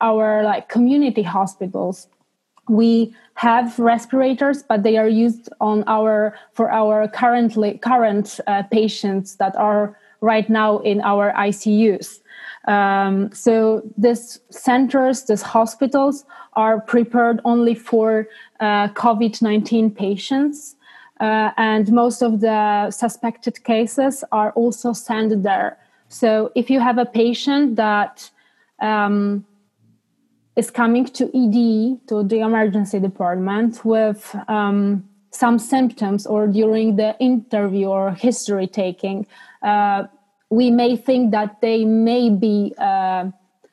our 0.01 0.43
like 0.43 0.69
community 0.69 1.23
hospitals 1.23 2.07
we 2.69 3.13
have 3.33 3.77
respirators 3.79 4.63
but 4.63 4.83
they 4.83 4.97
are 4.97 5.07
used 5.07 5.49
on 5.59 5.83
our 5.87 6.35
for 6.53 6.71
our 6.71 7.07
currently 7.07 7.77
current 7.77 8.39
uh, 8.47 8.63
patients 8.63 9.35
that 9.35 9.55
are 9.55 9.97
right 10.21 10.49
now 10.49 10.79
in 10.79 11.01
our 11.01 11.33
icus 11.33 12.19
um, 12.69 13.31
so 13.33 13.81
these 13.97 14.39
centers, 14.49 15.23
these 15.23 15.41
hospitals 15.41 16.25
are 16.53 16.81
prepared 16.81 17.41
only 17.45 17.73
for 17.73 18.27
uh, 18.59 18.89
COVID 18.89 19.41
19 19.41 19.91
patients. 19.91 20.75
Uh, 21.19 21.51
and 21.57 21.91
most 21.91 22.21
of 22.21 22.39
the 22.39 22.89
suspected 22.91 23.63
cases 23.63 24.23
are 24.31 24.51
also 24.51 24.93
sent 24.93 25.43
there. 25.43 25.77
So 26.07 26.51
if 26.55 26.69
you 26.69 26.79
have 26.79 26.97
a 26.97 27.05
patient 27.05 27.75
that 27.75 28.29
um, 28.81 29.45
is 30.59 30.69
coming 30.69 31.05
to 31.19 31.23
ED, 31.41 32.07
to 32.09 32.23
the 32.23 32.39
emergency 32.49 32.99
department, 32.99 33.83
with 33.85 34.21
um, 34.47 35.07
some 35.31 35.57
symptoms 35.57 36.27
or 36.27 36.47
during 36.47 36.97
the 36.97 37.11
interview 37.19 37.87
or 37.87 38.11
history 38.11 38.67
taking, 38.67 39.25
uh, 39.63 40.03
we 40.49 40.69
may 40.81 40.95
think 41.07 41.31
that 41.31 41.61
they 41.61 41.85
may 41.85 42.29
be 42.29 42.73
uh, 42.77 43.25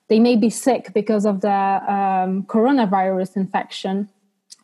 they 0.08 0.20
may 0.20 0.36
be 0.36 0.50
sick 0.50 0.92
because 0.94 1.24
of 1.26 1.40
the 1.40 1.60
um, 1.96 2.44
coronavirus 2.44 3.36
infection. 3.36 4.08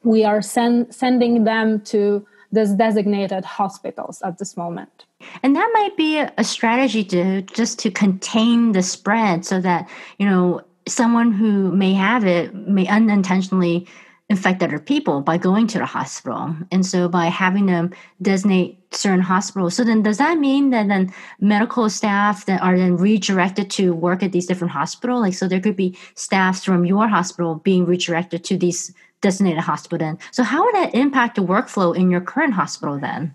We 0.04 0.24
are 0.24 0.40
send, 0.40 0.94
sending 0.94 1.44
them 1.44 1.80
to 1.92 2.24
these 2.52 2.72
designated 2.72 3.44
hospitals 3.44 4.22
at 4.22 4.38
this 4.38 4.56
moment. 4.56 5.04
And 5.42 5.56
that 5.56 5.68
might 5.72 5.96
be 5.96 6.18
a 6.18 6.44
strategy 6.44 7.02
to 7.04 7.42
just 7.42 7.78
to 7.80 7.90
contain 7.90 8.72
the 8.72 8.82
spread 8.82 9.44
so 9.44 9.60
that, 9.60 9.88
you 10.18 10.26
know, 10.26 10.60
someone 10.86 11.32
who 11.32 11.72
may 11.72 11.92
have 11.92 12.24
it 12.24 12.54
may 12.54 12.86
unintentionally 12.86 13.86
infect 14.32 14.62
other 14.62 14.78
people 14.78 15.20
by 15.20 15.36
going 15.36 15.66
to 15.66 15.78
the 15.78 15.84
hospital. 15.84 16.56
And 16.70 16.86
so 16.86 17.08
by 17.08 17.26
having 17.26 17.66
them 17.66 17.92
designate 18.22 18.78
certain 18.94 19.20
hospitals. 19.20 19.74
So 19.74 19.84
then 19.84 20.02
does 20.02 20.18
that 20.18 20.38
mean 20.38 20.70
that 20.70 20.88
then 20.88 21.12
medical 21.40 21.88
staff 21.90 22.46
that 22.46 22.62
are 22.62 22.78
then 22.78 22.96
redirected 22.96 23.70
to 23.72 23.92
work 23.92 24.22
at 24.22 24.32
these 24.32 24.46
different 24.46 24.72
hospitals? 24.72 25.20
Like 25.20 25.34
so 25.34 25.48
there 25.48 25.60
could 25.60 25.76
be 25.76 25.96
staffs 26.14 26.64
from 26.64 26.86
your 26.86 27.08
hospital 27.08 27.56
being 27.56 27.84
redirected 27.84 28.42
to 28.44 28.56
these 28.56 28.92
designated 29.20 29.60
hospital 29.60 29.98
then. 29.98 30.18
So 30.30 30.42
how 30.42 30.64
would 30.64 30.74
that 30.74 30.94
impact 30.94 31.36
the 31.36 31.42
workflow 31.42 31.94
in 31.94 32.10
your 32.10 32.22
current 32.22 32.54
hospital 32.54 32.98
then? 32.98 33.34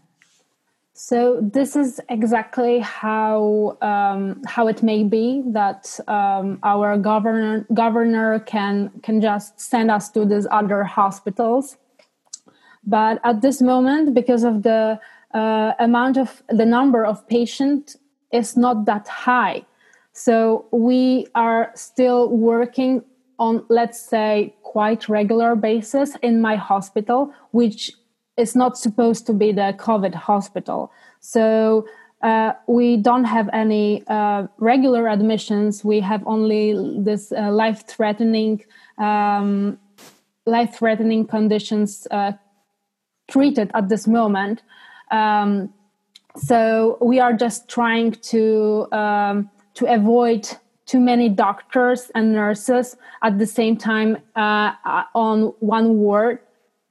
So 0.99 1.39
this 1.39 1.75
is 1.75 2.01
exactly 2.09 2.79
how 2.79 3.77
um, 3.83 4.41
how 4.47 4.65
it 4.67 4.81
may 4.81 5.03
be 5.03 5.43
that 5.45 5.99
um, 6.07 6.57
our 6.63 6.97
governor 6.97 7.67
governor 7.71 8.39
can 8.39 8.89
can 9.03 9.21
just 9.21 9.61
send 9.61 9.91
us 9.91 10.09
to 10.13 10.25
these 10.25 10.47
other 10.49 10.83
hospitals, 10.83 11.77
but 12.83 13.21
at 13.23 13.43
this 13.43 13.61
moment, 13.61 14.15
because 14.15 14.43
of 14.43 14.63
the 14.63 14.99
uh, 15.35 15.73
amount 15.77 16.17
of 16.17 16.41
the 16.49 16.65
number 16.65 17.05
of 17.05 17.27
patients 17.27 17.97
is 18.33 18.57
not 18.57 18.85
that 18.85 19.07
high, 19.07 19.63
so 20.13 20.65
we 20.71 21.27
are 21.35 21.71
still 21.75 22.27
working 22.29 23.03
on 23.37 23.63
let's 23.69 24.01
say 24.01 24.55
quite 24.63 25.07
regular 25.07 25.55
basis 25.55 26.15
in 26.23 26.41
my 26.41 26.55
hospital, 26.55 27.31
which 27.51 27.91
it's 28.37 28.55
not 28.55 28.77
supposed 28.77 29.25
to 29.25 29.33
be 29.33 29.51
the 29.51 29.75
COVID 29.77 30.13
hospital. 30.13 30.91
So 31.19 31.87
uh, 32.21 32.53
we 32.67 32.97
don't 32.97 33.25
have 33.25 33.49
any 33.51 34.03
uh, 34.07 34.47
regular 34.57 35.07
admissions. 35.09 35.83
We 35.83 35.99
have 36.01 36.23
only 36.25 36.73
this 36.97 37.31
uh, 37.31 37.51
life-threatening, 37.51 38.63
um, 38.97 39.77
life-threatening 40.45 41.27
conditions 41.27 42.07
uh, 42.11 42.33
treated 43.29 43.71
at 43.73 43.89
this 43.89 44.07
moment. 44.07 44.63
Um, 45.11 45.73
so 46.35 46.97
we 47.01 47.19
are 47.19 47.33
just 47.33 47.67
trying 47.67 48.11
to 48.11 48.87
um, 48.91 49.49
to 49.73 49.91
avoid 49.91 50.47
too 50.85 50.99
many 50.99 51.29
doctors 51.29 52.11
and 52.15 52.33
nurses 52.33 52.95
at 53.21 53.37
the 53.37 53.45
same 53.45 53.75
time 53.75 54.17
uh, 54.35 54.71
on 55.13 55.53
one 55.59 55.97
ward 55.97 56.39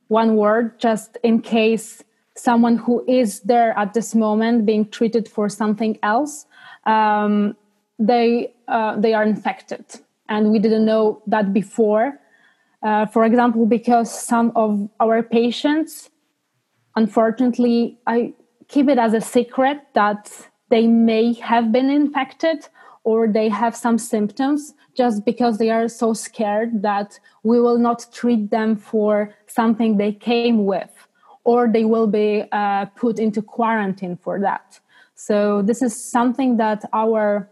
one 0.09 0.37
word 0.37 0.79
just 0.79 1.19
in 1.23 1.41
case 1.41 2.03
someone 2.35 2.77
who 2.77 3.05
is 3.09 3.41
there 3.41 3.77
at 3.79 3.95
this 3.95 4.15
moment 4.15 4.67
being 4.67 4.89
treated 4.89 5.29
for 5.29 5.49
something 5.49 5.99
else 6.03 6.47
um, 6.87 7.57
they 7.99 8.53
uh, 8.69 8.99
they 8.99 9.15
are 9.15 9.25
infected. 9.25 9.85
And 10.29 10.51
we 10.51 10.59
didn't 10.59 10.85
know 10.85 11.23
that 11.27 11.53
before. 11.53 12.19
Uh, 12.83 13.07
for 13.07 13.25
example 13.25 13.65
because 13.65 14.13
some 14.13 14.53
of 14.55 14.89
our 15.01 15.23
patients 15.23 16.11
unfortunately 16.95 17.99
i 18.07 18.33
keep 18.69 18.87
it 18.87 18.99
as 18.99 19.15
a 19.15 19.21
secret 19.21 19.81
that 19.95 20.31
they 20.69 20.87
may 20.87 21.33
have 21.33 21.73
been 21.73 21.89
infected 21.89 22.69
or 23.07 23.29
they 23.29 23.49
have 23.49 23.77
some 23.77 23.99
symptoms 23.99 24.75
just 24.97 25.25
because 25.25 25.59
they 25.59 25.71
are 25.71 25.87
so 25.87 26.13
scared 26.13 26.83
that 26.83 27.17
we 27.45 27.61
will 27.61 27.79
not 27.79 28.05
treat 28.13 28.51
them 28.51 28.75
for 28.75 29.33
something 29.47 29.97
they 29.97 30.13
came 30.13 30.67
with 30.67 30.91
or 31.45 31.69
they 31.69 31.85
will 31.85 32.09
be 32.09 32.43
uh, 32.51 32.85
put 32.97 33.21
into 33.21 33.41
quarantine 33.41 34.17
for 34.17 34.41
that. 34.41 34.81
So 35.15 35.63
this 35.63 35.83
is 35.83 35.95
something 35.95 36.57
that 36.57 36.85
our 36.93 37.49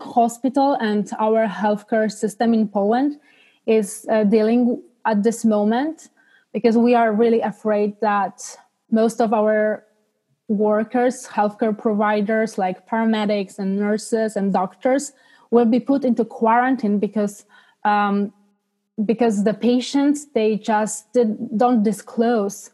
hospital 0.00 0.78
and 0.80 1.10
our 1.18 1.46
healthcare 1.46 2.10
system 2.10 2.54
in 2.54 2.68
poland 2.68 3.18
is 3.66 4.06
uh, 4.10 4.24
dealing 4.24 4.82
at 5.04 5.22
this 5.22 5.44
moment 5.44 6.08
because 6.52 6.76
we 6.76 6.94
are 6.94 7.12
really 7.12 7.42
afraid 7.42 7.94
that 8.00 8.36
most 8.90 9.20
of 9.20 9.32
our 9.32 9.85
workers 10.48 11.26
healthcare 11.26 11.76
providers 11.76 12.56
like 12.56 12.86
paramedics 12.88 13.58
and 13.58 13.76
nurses 13.76 14.36
and 14.36 14.52
doctors 14.52 15.12
will 15.50 15.64
be 15.64 15.80
put 15.80 16.04
into 16.04 16.24
quarantine 16.24 16.98
because 16.98 17.44
um, 17.84 18.32
because 19.04 19.44
the 19.44 19.54
patients 19.54 20.26
they 20.32 20.56
just 20.56 21.12
did, 21.12 21.58
don't 21.58 21.82
disclose 21.82 22.70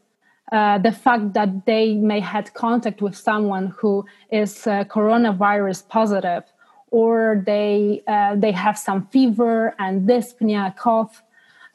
uh, 0.53 0.79
the 0.79 0.93
fact 0.93 1.33
that 1.33 1.65
they 1.67 1.95
may 1.95 2.21
had 2.21 2.53
contact 2.55 3.01
with 3.01 3.17
someone 3.17 3.75
who 3.79 4.05
is 4.31 4.67
uh, 4.67 4.85
coronavirus 4.85 5.89
positive 5.89 6.45
or 6.91 7.43
they 7.47 8.03
uh, 8.07 8.37
they 8.37 8.53
have 8.53 8.77
some 8.77 9.07
fever 9.07 9.75
and 9.79 10.07
dyspnea 10.09 10.77
cough 10.77 11.23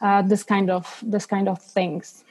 uh, 0.01 0.21
this 0.21 0.43
kind 0.43 0.69
of 0.69 1.03
this 1.05 1.25
kind 1.25 1.49
of 1.49 1.59
things 1.59 2.23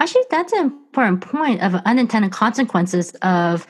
actually 0.00 0.24
that's 0.30 0.52
an 0.52 0.64
important 0.64 1.20
point 1.20 1.62
of 1.62 1.74
unintended 1.86 2.32
consequences 2.32 3.12
of 3.22 3.66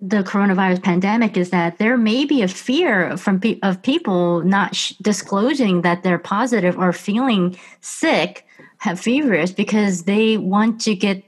the 0.00 0.22
coronavirus 0.22 0.82
pandemic 0.82 1.36
is 1.36 1.50
that 1.50 1.78
there 1.78 1.96
may 1.96 2.24
be 2.24 2.42
a 2.42 2.48
fear 2.48 3.16
from 3.16 3.40
pe- 3.40 3.58
of 3.62 3.82
people 3.82 4.42
not 4.44 4.74
sh- 4.74 4.92
disclosing 5.02 5.82
that 5.82 6.04
they're 6.04 6.18
positive 6.18 6.78
or 6.78 6.92
feeling 6.92 7.56
sick 7.80 8.46
have 8.78 9.00
fevers 9.00 9.52
because 9.52 10.04
they 10.04 10.36
want 10.36 10.80
to 10.80 10.94
get 10.94 11.24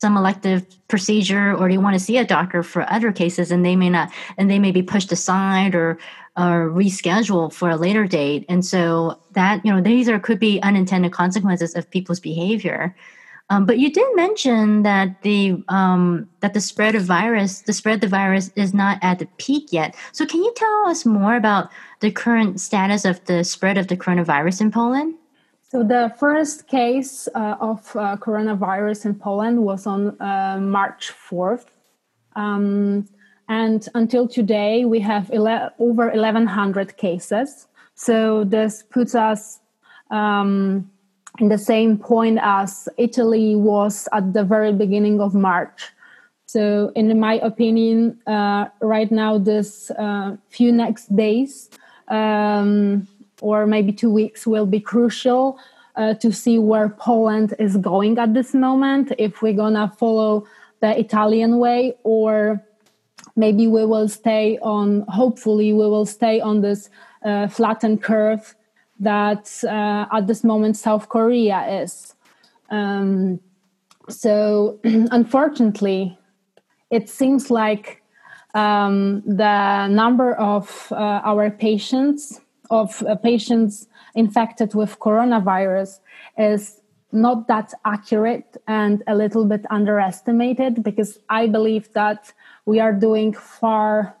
some 0.00 0.18
elective 0.18 0.66
procedure 0.88 1.56
or 1.56 1.70
they 1.70 1.78
want 1.78 1.94
to 1.94 2.00
see 2.00 2.18
a 2.18 2.24
doctor 2.24 2.62
for 2.62 2.90
other 2.92 3.10
cases 3.10 3.50
and 3.50 3.64
they 3.64 3.74
may 3.74 3.88
not 3.88 4.12
and 4.36 4.50
they 4.50 4.58
may 4.58 4.70
be 4.70 4.82
pushed 4.82 5.10
aside 5.10 5.74
or 5.74 5.98
or 6.36 6.70
rescheduled 6.70 7.52
for 7.52 7.70
a 7.70 7.76
later 7.76 8.06
date. 8.06 8.44
And 8.48 8.64
so 8.64 9.18
that 9.32 9.64
you 9.64 9.72
know 9.72 9.80
these 9.80 10.10
are 10.10 10.20
could 10.20 10.38
be 10.38 10.60
unintended 10.60 11.12
consequences 11.12 11.74
of 11.74 11.90
people's 11.90 12.20
behavior 12.20 12.94
um, 13.50 13.66
but 13.66 13.78
you 13.78 13.92
did 13.92 14.06
mention 14.14 14.82
that 14.84 15.20
the 15.22 15.62
um, 15.68 16.28
that 16.40 16.54
the 16.54 16.60
spread 16.60 16.94
of 16.94 17.02
virus 17.02 17.60
the 17.62 17.72
spread 17.72 17.96
of 17.96 18.00
the 18.00 18.08
virus 18.08 18.50
is 18.56 18.72
not 18.72 18.98
at 19.02 19.18
the 19.18 19.26
peak 19.36 19.72
yet 19.72 19.94
so 20.12 20.24
can 20.24 20.42
you 20.42 20.52
tell 20.56 20.86
us 20.86 21.04
more 21.04 21.36
about 21.36 21.70
the 22.00 22.10
current 22.10 22.60
status 22.60 23.04
of 23.04 23.24
the 23.26 23.44
spread 23.44 23.76
of 23.76 23.88
the 23.88 23.96
coronavirus 23.96 24.60
in 24.60 24.70
poland 24.70 25.14
so 25.70 25.84
the 25.84 26.12
first 26.18 26.66
case 26.66 27.28
uh, 27.32 27.54
of 27.60 27.94
uh, 27.94 28.16
coronavirus 28.16 29.04
in 29.04 29.14
Poland 29.14 29.62
was 29.62 29.86
on 29.86 30.20
uh, 30.20 30.58
March 30.60 31.12
4th. 31.12 31.66
Um, 32.34 33.06
and 33.48 33.88
until 33.94 34.26
today, 34.26 34.84
we 34.84 34.98
have 34.98 35.30
ele- 35.32 35.70
over 35.78 36.08
1,100 36.08 36.96
cases. 36.96 37.68
So 37.94 38.42
this 38.42 38.82
puts 38.82 39.14
us 39.14 39.60
um, 40.10 40.90
the 41.48 41.58
same 41.58 41.98
point 41.98 42.38
as 42.42 42.88
Italy 42.98 43.56
was 43.56 44.08
at 44.12 44.32
the 44.32 44.44
very 44.44 44.72
beginning 44.72 45.20
of 45.20 45.34
March. 45.34 45.90
So, 46.46 46.90
in 46.96 47.18
my 47.20 47.34
opinion, 47.34 48.18
uh, 48.26 48.66
right 48.80 49.10
now, 49.10 49.38
this 49.38 49.90
uh, 49.92 50.36
few 50.48 50.72
next 50.72 51.14
days, 51.14 51.70
um, 52.08 53.06
or 53.40 53.66
maybe 53.66 53.92
two 53.92 54.10
weeks 54.10 54.46
will 54.46 54.66
be 54.66 54.80
crucial 54.80 55.58
uh, 55.94 56.14
to 56.14 56.32
see 56.32 56.58
where 56.58 56.88
Poland 56.88 57.54
is 57.58 57.76
going 57.76 58.18
at 58.18 58.34
this 58.34 58.52
moment, 58.52 59.12
if 59.16 59.42
we're 59.42 59.52
gonna 59.52 59.92
follow 59.96 60.44
the 60.80 60.98
Italian 60.98 61.58
way, 61.58 61.94
or 62.02 62.60
maybe 63.36 63.66
we 63.66 63.84
will 63.84 64.08
stay 64.08 64.58
on, 64.58 65.02
hopefully, 65.08 65.72
we 65.72 65.86
will 65.86 66.06
stay 66.06 66.40
on 66.40 66.62
this 66.62 66.90
uh, 67.24 67.46
flattened 67.46 68.02
curve 68.02 68.56
that 69.00 69.50
uh, 69.64 70.06
at 70.12 70.26
this 70.26 70.44
moment 70.44 70.76
South 70.76 71.08
Korea 71.08 71.82
is. 71.82 72.14
Um, 72.70 73.40
so, 74.08 74.78
unfortunately, 74.84 76.18
it 76.90 77.08
seems 77.08 77.50
like 77.50 78.02
um, 78.54 79.22
the 79.26 79.88
number 79.88 80.34
of 80.34 80.88
uh, 80.92 81.20
our 81.24 81.50
patients 81.50 82.40
of 82.70 83.02
uh, 83.02 83.16
patients 83.16 83.88
infected 84.14 84.74
with 84.74 84.98
coronavirus 85.00 86.00
is 86.38 86.80
not 87.12 87.48
that 87.48 87.72
accurate 87.84 88.56
and 88.68 89.02
a 89.08 89.14
little 89.14 89.44
bit 89.44 89.66
underestimated 89.70 90.82
because 90.82 91.18
I 91.28 91.48
believe 91.48 91.92
that 91.94 92.32
we 92.66 92.78
are 92.78 92.92
doing 92.92 93.32
far 93.32 94.14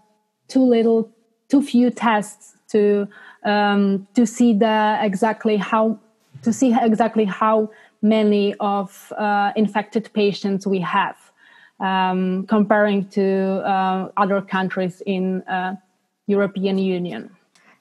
too 0.48 0.64
little, 0.64 1.08
too 1.48 1.62
few 1.62 1.90
tests 1.90 2.56
to 2.70 3.08
um, 3.44 4.06
to 4.14 4.26
see 4.26 4.54
the 4.54 4.98
exactly 5.00 5.56
how 5.56 5.98
to 6.42 6.52
see 6.52 6.74
exactly 6.80 7.24
how 7.24 7.70
many 8.02 8.54
of 8.60 9.12
uh, 9.18 9.52
infected 9.56 10.10
patients 10.14 10.66
we 10.66 10.80
have 10.80 11.16
um, 11.80 12.46
comparing 12.46 13.08
to 13.08 13.62
uh, 13.66 14.10
other 14.16 14.40
countries 14.40 15.02
in 15.06 15.42
uh, 15.42 15.74
European 16.26 16.78
Union. 16.78 17.30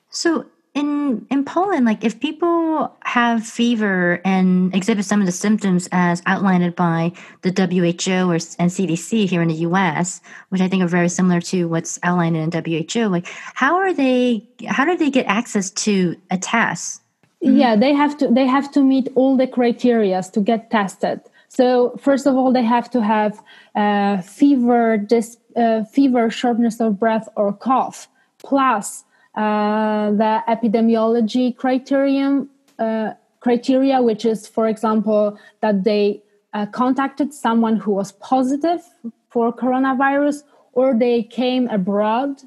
So 0.10 0.46
in 0.74 1.26
in 1.30 1.44
Poland, 1.44 1.86
like 1.86 2.04
if 2.04 2.20
people 2.20 2.96
have 3.04 3.46
fever 3.46 4.22
and 4.24 4.74
exhibit 4.76 5.06
some 5.06 5.20
of 5.20 5.26
the 5.26 5.32
symptoms 5.32 5.90
as 5.92 6.22
outlined 6.26 6.76
by 6.76 7.12
the 7.42 7.52
WHO 7.52 8.30
or 8.30 8.36
and 8.60 8.70
CDC 8.70 9.28
here 9.28 9.42
in 9.42 9.48
the 9.48 9.62
U.S., 9.70 10.22
which 10.50 10.62
I 10.62 10.68
think 10.68 10.84
are 10.84 10.88
very 10.88 11.10
similar 11.10 11.42
to 11.42 11.68
what's 11.68 12.00
outlined 12.04 12.38
in 12.38 12.52
WHO, 12.52 13.08
like 13.08 13.28
how 13.56 13.76
are 13.76 13.94
they? 13.94 14.48
How 14.68 14.86
do 14.86 14.96
they 14.96 15.10
get 15.10 15.26
access 15.26 15.72
to 15.72 16.16
a 16.30 16.38
test? 16.38 17.02
Yeah, 17.42 17.76
they 17.76 17.94
have 17.94 18.18
to 18.18 18.28
they 18.28 18.46
have 18.46 18.72
to 18.74 18.84
meet 18.84 19.08
all 19.16 19.38
the 19.38 19.48
criteria 19.48 20.22
to 20.22 20.40
get 20.40 20.70
tested. 20.70 21.22
So 21.48 21.98
first 22.00 22.28
of 22.28 22.36
all, 22.36 22.54
they 22.54 22.64
have 22.64 22.92
to 22.92 23.02
have 23.02 23.42
uh, 23.76 24.22
fever, 24.22 24.98
dis, 24.98 25.38
uh, 25.56 25.84
fever, 25.86 26.30
shortness 26.30 26.80
of 26.80 27.00
breath, 27.00 27.28
or 27.36 27.54
cough, 27.54 28.08
plus 28.38 29.04
uh, 29.40 30.12
the 30.12 30.44
epidemiology 30.50 31.56
criterion 31.56 32.50
uh, 32.78 33.14
criteria, 33.40 34.02
which 34.02 34.26
is, 34.26 34.46
for 34.46 34.68
example, 34.68 35.40
that 35.62 35.86
they 35.86 36.22
uh, 36.54 36.66
contacted 36.66 37.34
someone 37.34 37.78
who 37.78 37.92
was 37.92 38.12
positive 38.34 38.82
for 39.30 39.54
coronavirus, 39.54 40.44
or 40.74 40.94
they 40.94 41.24
came 41.24 41.70
abroad, 41.70 42.42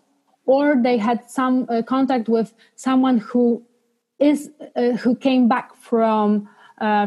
or 0.45 0.77
they 0.83 0.99
had 0.99 1.19
some 1.31 1.67
uh, 1.71 1.81
contact 1.95 2.29
with 2.29 2.53
someone 2.77 3.17
who 3.19 3.63
is 4.19 4.51
uh, 4.77 4.91
who 5.03 5.17
came 5.17 5.49
back 5.49 5.75
from 5.75 6.47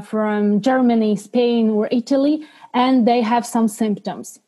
from 0.03 0.61
Germany, 0.61 1.15
Spain, 1.17 1.69
or 1.69 1.89
Italy, 1.91 2.35
and 2.73 3.05
they 3.05 3.21
have 3.21 3.45
some 3.45 3.67
symptoms. 3.67 4.39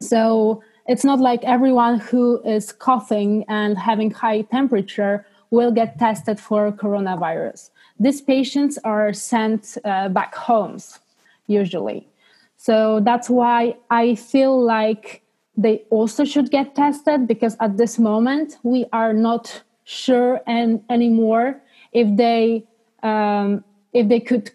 So 0.00 0.62
it's 0.88 1.04
not 1.04 1.20
like 1.20 1.42
everyone 1.44 1.98
who 1.98 2.40
is 2.42 2.72
coughing 2.72 3.44
and 3.48 3.76
having 3.76 4.10
high 4.10 4.42
temperature 4.42 5.26
will 5.50 5.70
get 5.70 5.98
tested 5.98 6.38
for 6.40 6.72
coronavirus. 6.72 7.70
These 7.98 8.20
patients 8.20 8.78
are 8.84 9.12
sent 9.12 9.78
uh, 9.84 10.08
back 10.08 10.34
homes 10.34 10.98
usually. 11.46 12.08
So 12.56 13.00
that's 13.00 13.30
why 13.30 13.76
I 13.90 14.14
feel 14.16 14.60
like 14.60 15.22
they 15.56 15.84
also 15.90 16.24
should 16.24 16.50
get 16.50 16.74
tested 16.74 17.26
because 17.26 17.56
at 17.60 17.76
this 17.76 17.98
moment 17.98 18.58
we 18.62 18.84
are 18.92 19.12
not 19.12 19.62
sure 19.84 20.40
and 20.46 20.82
anymore 20.90 21.60
if 21.92 22.14
they 22.16 22.64
um, 23.02 23.64
if 23.92 24.08
they 24.08 24.20
could 24.20 24.50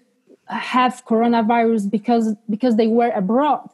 have 0.47 1.03
coronavirus 1.05 1.89
because 1.89 2.35
because 2.49 2.75
they 2.75 2.87
were 2.87 3.11
abroad 3.11 3.67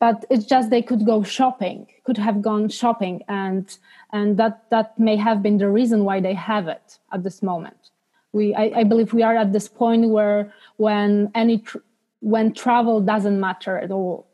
but 0.00 0.24
it's 0.30 0.44
just 0.44 0.70
they 0.70 0.82
could 0.82 1.04
go 1.06 1.22
shopping 1.22 1.86
could 2.04 2.18
have 2.18 2.42
gone 2.42 2.68
shopping 2.68 3.22
and 3.28 3.78
and 4.12 4.36
that 4.36 4.70
that 4.70 4.98
may 4.98 5.16
have 5.16 5.42
been 5.42 5.58
the 5.58 5.68
reason 5.68 6.04
why 6.04 6.20
they 6.20 6.34
have 6.34 6.68
it 6.68 6.98
at 7.12 7.22
this 7.24 7.42
moment. 7.42 7.90
We 8.32 8.54
i, 8.54 8.80
I 8.80 8.84
believe 8.84 9.12
we 9.12 9.22
are 9.22 9.36
at 9.36 9.52
this 9.52 9.68
point 9.68 10.08
where 10.10 10.52
when 10.76 11.30
any 11.34 11.58
tr- 11.58 11.78
when 12.20 12.52
travel 12.52 13.00
doesn't 13.00 13.38
matter 13.40 13.78
at 13.78 13.90
all. 13.90 14.26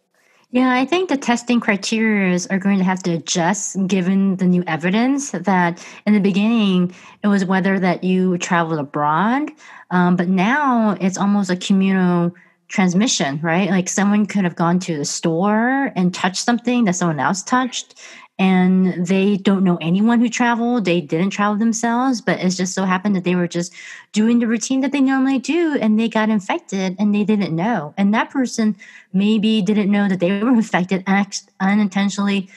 Yeah, 0.53 0.73
I 0.73 0.85
think 0.85 1.09
the 1.09 1.17
testing 1.17 1.61
criteria 1.61 2.37
are 2.51 2.59
going 2.59 2.79
to 2.79 2.85
have 2.85 3.05
to 3.05 3.13
adjust 3.13 3.87
given 3.87 4.37
the 4.37 4.47
new 4.47 4.65
evidence 4.67 5.31
that 5.31 5.87
in 6.07 6.15
the 6.15 6.21
beginning 6.21 6.93
it 7.23 7.29
was 7.29 7.45
whether 7.45 7.79
that 7.79 8.03
you 8.03 8.37
traveled 8.39 8.81
abroad, 8.81 9.53
um, 9.93 10.17
but 10.17 10.29
now 10.29 10.97
it's 11.01 11.17
almost 11.17 11.51
a 11.51 11.57
communal 11.57 12.35
transmission, 12.71 13.41
right? 13.43 13.69
Like 13.69 13.89
someone 13.89 14.27
could 14.27 14.45
have 14.45 14.55
gone 14.55 14.79
to 14.81 14.97
the 14.97 15.05
store 15.05 15.93
and 15.97 16.15
touched 16.15 16.45
something 16.45 16.85
that 16.85 16.95
someone 16.95 17.21
else 17.21 17.43
touched, 17.43 18.01
and 18.39 19.07
they 19.07 19.37
don't 19.37 19.65
know 19.65 19.77
anyone 19.83 20.21
who 20.21 20.29
traveled. 20.29 20.85
They 20.85 21.01
didn't 21.01 21.31
travel 21.31 21.59
themselves, 21.59 22.23
but 22.23 22.39
it 22.39 22.49
just 22.51 22.73
so 22.73 22.85
happened 22.85 23.17
that 23.17 23.25
they 23.25 23.35
were 23.35 23.49
just 23.49 23.75
doing 24.13 24.39
the 24.39 24.47
routine 24.47 24.81
that 24.81 24.93
they 24.93 25.01
normally 25.01 25.41
do, 25.41 25.77
and 25.81 25.99
they 25.99 26.09
got 26.09 26.31
infected 26.31 26.97
and 26.99 27.13
they 27.15 27.25
didn't 27.25 27.55
know. 27.55 27.93
And 27.99 28.15
that 28.15 28.31
person 28.31 28.77
maybe 29.13 29.61
didn't 29.61 29.91
know 29.91 30.09
that 30.09 30.21
they 30.21 30.43
were 30.43 30.49
infected, 30.55 31.05
unintentionally 31.61 32.49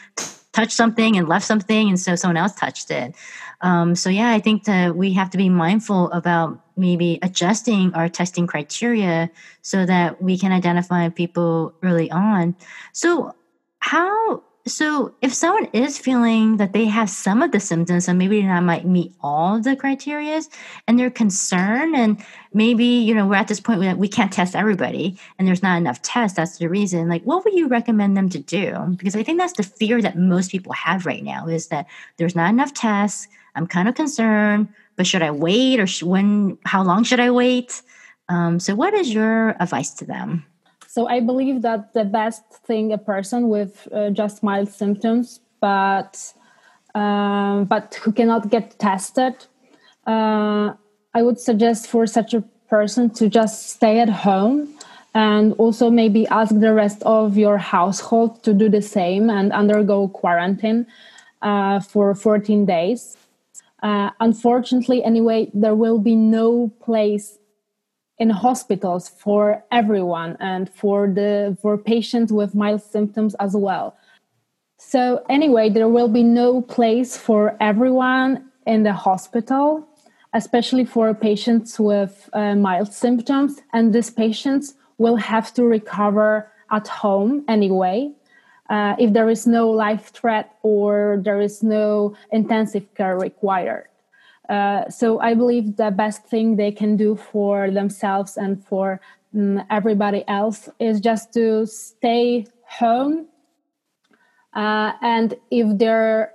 touched 0.54 0.73
something 0.73 1.17
and 1.17 1.28
left 1.28 1.45
something, 1.45 1.89
and 1.89 1.99
so 1.99 2.15
someone 2.15 2.38
else 2.38 2.54
touched 2.54 2.91
it. 2.91 3.15
Um, 3.62 3.95
so 3.95 4.12
yeah, 4.12 4.32
I 4.32 4.39
think 4.39 4.65
that 4.65 4.95
we 4.95 5.13
have 5.13 5.32
to 5.32 5.38
be 5.38 5.49
mindful 5.49 6.12
about 6.12 6.60
maybe 6.75 7.19
adjusting 7.21 7.93
our 7.93 8.09
testing 8.09 8.47
criteria 8.47 9.29
so 9.62 9.86
that 9.86 10.21
we 10.21 10.38
can 10.38 10.51
identify 10.51 11.09
people 11.09 11.73
early 11.83 12.09
on. 12.12 12.55
So 12.91 13.36
how 13.79 14.43
so 14.65 15.13
if 15.21 15.33
someone 15.33 15.67
is 15.73 15.97
feeling 15.97 16.55
that 16.55 16.71
they 16.71 16.86
have 16.86 17.09
some 17.09 17.41
of 17.41 17.51
the 17.51 17.59
symptoms 17.59 18.07
and 18.07 18.17
maybe 18.17 18.41
not 18.41 18.63
might 18.63 18.86
meet 18.86 19.13
all 19.21 19.59
the 19.59 19.75
criterias 19.75 20.47
and 20.88 20.97
they're 20.97 21.09
concerned 21.09 21.95
and 21.97 22.23
maybe 22.53 22.86
you 22.86 23.13
know 23.13 23.27
we're 23.27 23.36
at 23.36 23.49
this 23.49 23.59
point 23.59 23.81
where 23.81 23.95
we 23.95 24.07
can't 24.07 24.31
test 24.31 24.55
everybody 24.55 25.19
and 25.38 25.47
there's 25.47 25.63
not 25.63 25.77
enough 25.77 26.01
tests 26.01 26.38
that's 26.38 26.59
the 26.59 26.69
reason 26.69 27.09
like 27.09 27.23
what 27.23 27.43
would 27.43 27.53
you 27.53 27.67
recommend 27.67 28.15
them 28.15 28.29
to 28.29 28.39
do 28.39 28.73
because 28.95 29.17
i 29.17 29.23
think 29.23 29.38
that's 29.38 29.53
the 29.53 29.63
fear 29.63 30.01
that 30.01 30.17
most 30.17 30.49
people 30.49 30.71
have 30.71 31.05
right 31.05 31.25
now 31.25 31.45
is 31.45 31.67
that 31.67 31.86
there's 32.15 32.36
not 32.36 32.49
enough 32.49 32.73
tests 32.73 33.27
I'm 33.55 33.67
kind 33.67 33.88
of 33.88 33.95
concerned, 33.95 34.69
but 34.95 35.08
should 35.08 35.21
I 35.21 35.32
wait 35.32 35.79
or 35.79 35.88
sh- 35.88 36.03
when, 36.03 36.58
how 36.65 36.84
long 36.84 37.03
should 37.03 37.19
I 37.19 37.32
wait? 37.32 37.82
Um, 38.29 38.60
so, 38.60 38.75
what 38.75 38.93
is 38.93 39.13
your 39.13 39.49
advice 39.62 39.91
to 39.95 40.06
them? 40.06 40.45
So, 40.88 41.08
I 41.08 41.19
believe 41.19 41.62
that 41.63 41.93
the 41.93 42.06
best 42.06 42.43
thing 42.65 42.93
a 42.93 42.97
person 42.97 43.49
with 43.49 43.88
uh, 43.91 44.12
just 44.12 44.43
mild 44.43 44.69
symptoms 44.69 45.39
but 45.63 46.34
um, 46.93 47.63
but 47.65 47.95
who 48.01 48.12
cannot 48.12 48.49
get 48.49 48.77
tested, 48.77 49.34
uh, 50.06 50.73
I 51.17 51.21
would 51.25 51.39
suggest 51.39 51.88
for 51.88 52.06
such 52.06 52.34
a 52.34 52.41
person 52.67 53.10
to 53.12 53.29
just 53.29 53.69
stay 53.69 54.01
at 54.01 54.10
home 54.10 54.58
and 55.15 55.53
also 55.53 55.89
maybe 55.89 56.27
ask 56.27 56.51
the 56.60 56.73
rest 56.73 57.01
of 57.03 57.38
your 57.38 57.58
household 57.58 58.43
to 58.43 58.53
do 58.53 58.67
the 58.67 58.82
same 58.82 59.29
and 59.29 59.53
undergo 59.53 60.10
quarantine 60.10 60.86
uh, 61.41 61.79
for 61.79 62.13
14 62.13 62.65
days. 62.65 63.15
Uh, 63.84 64.12
unfortunately, 64.22 65.04
anyway, 65.04 65.52
there 65.54 65.76
will 65.76 66.00
be 66.00 66.15
no 66.15 66.72
place 66.82 67.38
in 68.17 68.30
hospitals 68.30 69.10
for 69.10 69.63
everyone 69.72 70.38
and 70.39 70.69
for 70.69 71.08
the 71.08 71.58
for 71.62 71.78
patients 71.78 72.32
with 72.32 72.56
mild 72.56 72.82
symptoms 72.82 73.36
as 73.41 73.54
well. 73.56 73.98
So 74.78 75.24
anyway, 75.30 75.69
there 75.69 75.89
will 75.89 76.08
be 76.08 76.24
no 76.24 76.62
place 76.62 77.17
for 77.17 77.58
everyone 77.60 78.50
in 78.65 78.84
the 78.84 78.93
hospital, 78.93 79.86
especially 80.34 80.86
for 80.86 81.13
patients 81.13 81.78
with 81.78 82.30
uh, 82.34 82.56
mild 82.56 82.93
symptoms, 82.93 83.62
and 83.74 83.93
these 83.93 84.10
patients 84.10 84.76
will 84.98 85.17
have 85.17 85.54
to 85.56 85.63
recover 85.63 86.52
at 86.72 86.88
home 86.88 87.43
anyway. 87.50 88.13
Uh, 88.73 88.95
if 88.97 89.13
there 89.13 89.29
is 89.29 89.45
no 89.45 89.69
life 89.69 90.05
threat 90.17 90.45
or 90.63 91.21
there 91.23 91.39
is 91.39 91.62
no 91.62 92.15
intensive 92.31 92.86
care 92.95 93.15
required. 93.15 93.88
Uh, 94.49 94.89
so 94.89 95.19
I 95.19 95.36
believe 95.36 95.77
the 95.77 95.91
best 95.91 96.25
thing 96.25 96.55
they 96.55 96.71
can 96.71 96.97
do 96.97 97.15
for 97.15 97.69
themselves 97.69 98.36
and 98.36 98.65
for 98.65 98.99
um, 99.36 99.62
everybody 99.69 100.23
else 100.27 100.69
is 100.79 100.99
just 100.99 101.33
to 101.33 101.67
stay 101.67 102.47
home. 102.65 103.27
Uh, 104.55 104.93
and 105.03 105.36
if 105.51 105.77
their 105.77 106.33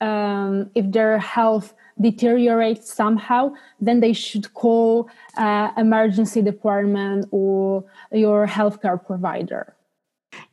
um, 0.00 0.70
if 0.74 0.90
their 0.90 1.18
health 1.18 1.74
deteriorates 2.00 2.92
somehow, 2.92 3.52
then 3.78 4.00
they 4.00 4.14
should 4.14 4.46
call 4.54 5.10
uh, 5.36 5.70
emergency 5.76 6.40
department 6.40 7.26
or 7.30 7.84
your 8.10 8.46
healthcare 8.46 8.98
provider. 9.06 9.74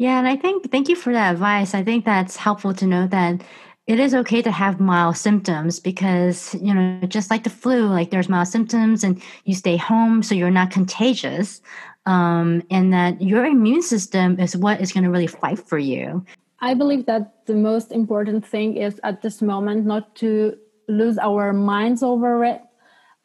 Yeah, 0.01 0.17
and 0.17 0.27
I 0.27 0.35
think 0.35 0.71
thank 0.71 0.89
you 0.89 0.95
for 0.95 1.13
that 1.13 1.33
advice. 1.33 1.75
I 1.75 1.83
think 1.83 2.05
that's 2.05 2.35
helpful 2.35 2.73
to 2.73 2.87
know 2.87 3.05
that 3.09 3.43
it 3.85 3.99
is 3.99 4.15
okay 4.15 4.41
to 4.41 4.49
have 4.49 4.79
mild 4.79 5.15
symptoms 5.15 5.79
because 5.79 6.55
you 6.55 6.73
know 6.73 6.99
just 7.07 7.29
like 7.29 7.43
the 7.43 7.51
flu 7.51 7.85
like 7.85 8.09
there's 8.09 8.27
mild 8.27 8.47
symptoms 8.47 9.03
and 9.03 9.21
you 9.45 9.53
stay 9.53 9.77
home 9.77 10.23
so 10.23 10.33
you're 10.33 10.49
not 10.49 10.71
contagious 10.71 11.61
um, 12.07 12.63
and 12.71 12.91
that 12.91 13.21
your 13.21 13.45
immune 13.45 13.83
system 13.83 14.39
is 14.39 14.57
what 14.57 14.81
is 14.81 14.91
going 14.91 15.03
to 15.03 15.11
really 15.11 15.27
fight 15.27 15.59
for 15.59 15.77
you 15.77 16.25
i 16.61 16.73
believe 16.73 17.05
that 17.05 17.45
the 17.45 17.53
most 17.53 17.91
important 17.91 18.43
thing 18.43 18.77
is 18.77 18.99
at 19.03 19.21
this 19.21 19.39
moment 19.39 19.85
not 19.85 20.15
to 20.15 20.55
lose 20.87 21.19
our 21.19 21.53
minds 21.53 22.01
over 22.01 22.43
it 22.43 22.61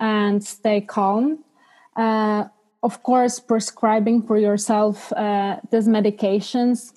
and 0.01 0.45
stay 0.45 0.81
calm 0.81 1.43
uh, 1.97 2.45
of 2.83 3.03
course 3.03 3.41
prescribing 3.41 4.23
for 4.23 4.39
yourself 4.39 5.13
uh, 5.13 5.57
these 5.71 5.89
medications 5.89 6.93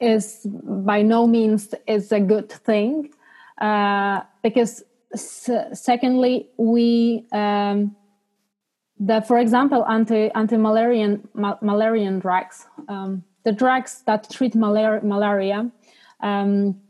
is 0.00 0.46
by 0.86 1.02
no 1.02 1.26
means 1.26 1.74
is 1.86 2.12
a 2.12 2.20
good 2.20 2.50
thing 2.50 3.10
uh, 3.60 4.20
because 4.42 4.84
s- 5.14 5.50
secondly 5.72 6.48
we 6.56 7.26
um, 7.32 7.94
the 9.00 9.20
for 9.22 9.38
example 9.38 9.84
anti 9.86 10.28
anti 10.34 10.56
malarian 10.56 11.20
ma- 11.34 11.58
malarian 11.62 12.20
drugs 12.20 12.66
um, 12.88 13.24
the 13.44 13.52
drugs 13.52 14.02
that 14.06 14.28
treat 14.30 14.54
malar- 14.54 15.02
malaria 15.02 15.70
um, 16.20 16.80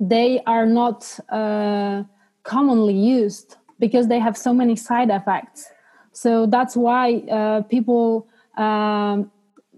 they 0.00 0.42
are 0.46 0.66
not 0.66 1.18
uh, 1.30 2.02
commonly 2.42 2.94
used 2.94 3.56
because 3.78 4.08
they 4.08 4.18
have 4.18 4.36
so 4.36 4.52
many 4.52 4.76
side 4.76 5.10
effects 5.10 5.70
so 6.16 6.46
that's 6.46 6.74
why 6.74 7.16
uh, 7.30 7.60
people 7.74 8.26
um, 8.56 9.30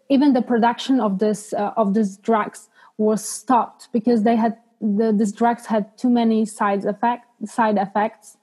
even 0.08 0.34
the 0.34 0.42
production 0.42 1.00
of 1.00 1.18
this 1.18 1.52
uh, 1.52 1.72
of 1.76 1.94
these 1.94 2.16
drugs 2.16 2.68
was 2.96 3.28
stopped 3.28 3.88
because 3.92 4.22
they 4.22 4.36
had 4.36 4.56
the, 4.80 5.12
these 5.12 5.32
drugs 5.32 5.66
had 5.66 5.98
too 5.98 6.08
many 6.08 6.46
side 6.46 6.84
effect 6.84 7.24
side 7.44 7.76
effects. 7.76 8.36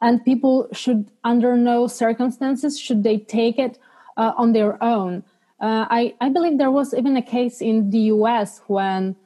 And 0.00 0.24
people 0.24 0.68
should 0.72 1.10
under 1.24 1.56
no 1.56 1.88
circumstances 1.88 2.78
should 2.78 3.02
they 3.02 3.18
take 3.18 3.58
it 3.58 3.78
uh, 4.16 4.32
on 4.36 4.52
their 4.52 4.80
own. 4.80 5.24
Uh, 5.58 5.86
I, 5.90 6.14
I 6.20 6.28
believe 6.28 6.58
there 6.58 6.70
was 6.70 6.94
even 6.94 7.16
a 7.16 7.22
case 7.22 7.60
in 7.60 7.90
the 7.90 8.04
us 8.12 8.60
when 8.68 9.16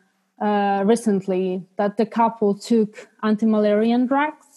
uh, 0.40 0.83
recently 0.87 1.62
that 1.77 1.99
the 1.99 2.07
couple 2.07 2.55
took 2.55 3.09
anti-malarian 3.23 4.07
drugs 4.07 4.49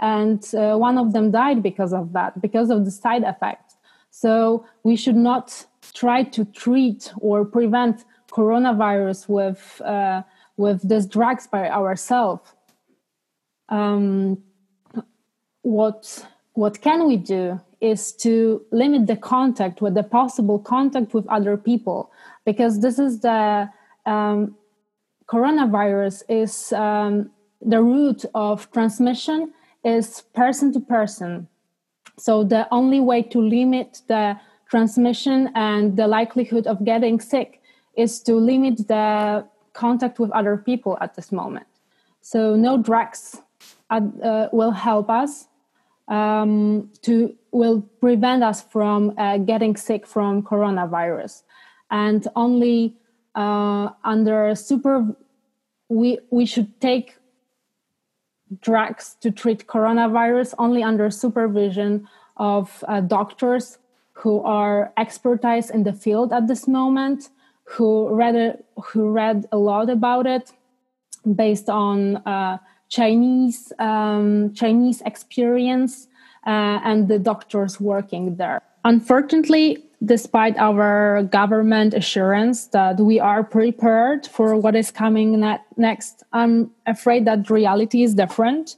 and 0.00 0.54
uh, 0.54 0.76
one 0.76 0.96
of 0.98 1.12
them 1.12 1.30
died 1.30 1.62
because 1.62 1.92
of 1.92 2.12
that 2.12 2.40
because 2.40 2.70
of 2.70 2.84
the 2.84 2.90
side 2.90 3.24
effects 3.24 3.76
so 4.10 4.64
we 4.82 4.96
should 4.96 5.16
not 5.16 5.66
try 5.94 6.22
to 6.22 6.44
treat 6.46 7.12
or 7.20 7.44
prevent 7.44 8.04
coronavirus 8.30 9.28
with 9.28 9.80
uh, 9.84 10.22
with 10.56 10.88
these 10.88 11.06
drugs 11.06 11.46
by 11.46 11.68
ourselves. 11.70 12.52
Um, 13.68 14.42
what 15.62 16.26
what 16.54 16.80
can 16.80 17.06
we 17.06 17.16
do 17.16 17.60
is 17.80 18.12
to 18.12 18.62
limit 18.72 19.06
the 19.06 19.16
contact 19.16 19.80
with 19.80 19.94
the 19.94 20.02
possible 20.02 20.58
contact 20.58 21.14
with 21.14 21.26
other 21.28 21.56
people 21.56 22.10
because 22.44 22.80
this 22.80 22.98
is 22.98 23.20
the 23.20 23.70
um, 24.04 24.56
coronavirus 25.26 26.22
is 26.28 26.72
um, 26.72 27.30
the 27.60 27.80
root 27.80 28.24
of 28.34 28.70
transmission 28.72 29.52
is 29.84 30.22
person 30.34 30.72
to 30.72 30.80
person 30.80 31.48
so 32.18 32.42
the 32.42 32.66
only 32.70 33.00
way 33.00 33.22
to 33.22 33.40
limit 33.40 34.02
the 34.08 34.38
transmission 34.68 35.50
and 35.54 35.96
the 35.96 36.06
likelihood 36.06 36.66
of 36.66 36.84
getting 36.84 37.20
sick 37.20 37.62
is 37.96 38.20
to 38.22 38.34
limit 38.34 38.88
the 38.88 39.46
contact 39.72 40.18
with 40.18 40.30
other 40.32 40.56
people 40.56 40.98
at 41.00 41.14
this 41.14 41.32
moment. 41.32 41.66
So 42.20 42.56
no 42.56 42.76
drugs 42.78 43.40
uh, 43.90 44.48
will 44.52 44.72
help 44.72 45.08
us 45.08 45.46
um, 46.08 46.90
to 47.02 47.34
will 47.52 47.82
prevent 48.00 48.42
us 48.42 48.62
from 48.62 49.14
uh, 49.18 49.38
getting 49.38 49.76
sick 49.76 50.06
from 50.06 50.42
coronavirus, 50.42 51.42
and 51.90 52.26
only 52.34 52.96
uh, 53.34 53.90
under 54.04 54.54
super 54.54 55.14
we 55.88 56.18
we 56.30 56.46
should 56.46 56.80
take 56.80 57.17
drugs 58.60 59.16
to 59.20 59.30
treat 59.30 59.66
coronavirus 59.66 60.54
only 60.58 60.82
under 60.82 61.10
supervision 61.10 62.08
of 62.36 62.84
uh, 62.88 63.00
doctors 63.00 63.78
who 64.12 64.40
are 64.42 64.92
expertise 64.96 65.70
in 65.70 65.84
the 65.84 65.92
field 65.92 66.32
at 66.32 66.48
this 66.48 66.66
moment, 66.66 67.30
who 67.64 68.08
read 68.08 68.34
a, 68.34 68.58
who 68.80 69.10
read 69.10 69.46
a 69.52 69.58
lot 69.58 69.88
about 69.90 70.26
it, 70.26 70.52
based 71.34 71.68
on 71.68 72.16
uh, 72.26 72.58
Chinese 72.88 73.72
um, 73.78 74.52
Chinese 74.54 75.02
experience 75.04 76.08
uh, 76.46 76.80
and 76.84 77.08
the 77.08 77.18
doctors 77.18 77.80
working 77.80 78.36
there. 78.36 78.62
Unfortunately, 78.84 79.84
despite 80.04 80.56
our 80.56 81.24
government 81.24 81.94
assurance 81.94 82.68
that 82.68 83.00
we 83.00 83.18
are 83.18 83.42
prepared 83.42 84.26
for 84.26 84.56
what 84.56 84.76
is 84.76 84.90
coming 84.90 85.40
ne- 85.40 85.58
next, 85.76 86.22
I'm 86.32 86.70
afraid 86.86 87.24
that 87.24 87.50
reality 87.50 88.02
is 88.02 88.14
different. 88.14 88.76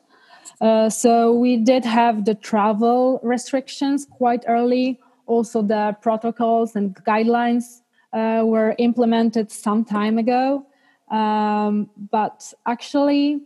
Uh, 0.61 0.88
so 0.90 1.33
we 1.33 1.56
did 1.56 1.85
have 1.85 2.24
the 2.24 2.35
travel 2.35 3.20
restrictions 3.22 4.06
quite 4.11 4.44
early 4.46 4.98
also 5.30 5.62
the 5.62 5.96
protocols 6.02 6.74
and 6.74 6.94
guidelines 7.06 7.83
uh, 8.12 8.42
were 8.44 8.74
implemented 8.78 9.50
some 9.50 9.85
time 9.85 10.18
ago 10.18 10.66
um, 11.11 11.88
but 12.11 12.52
actually 12.66 13.40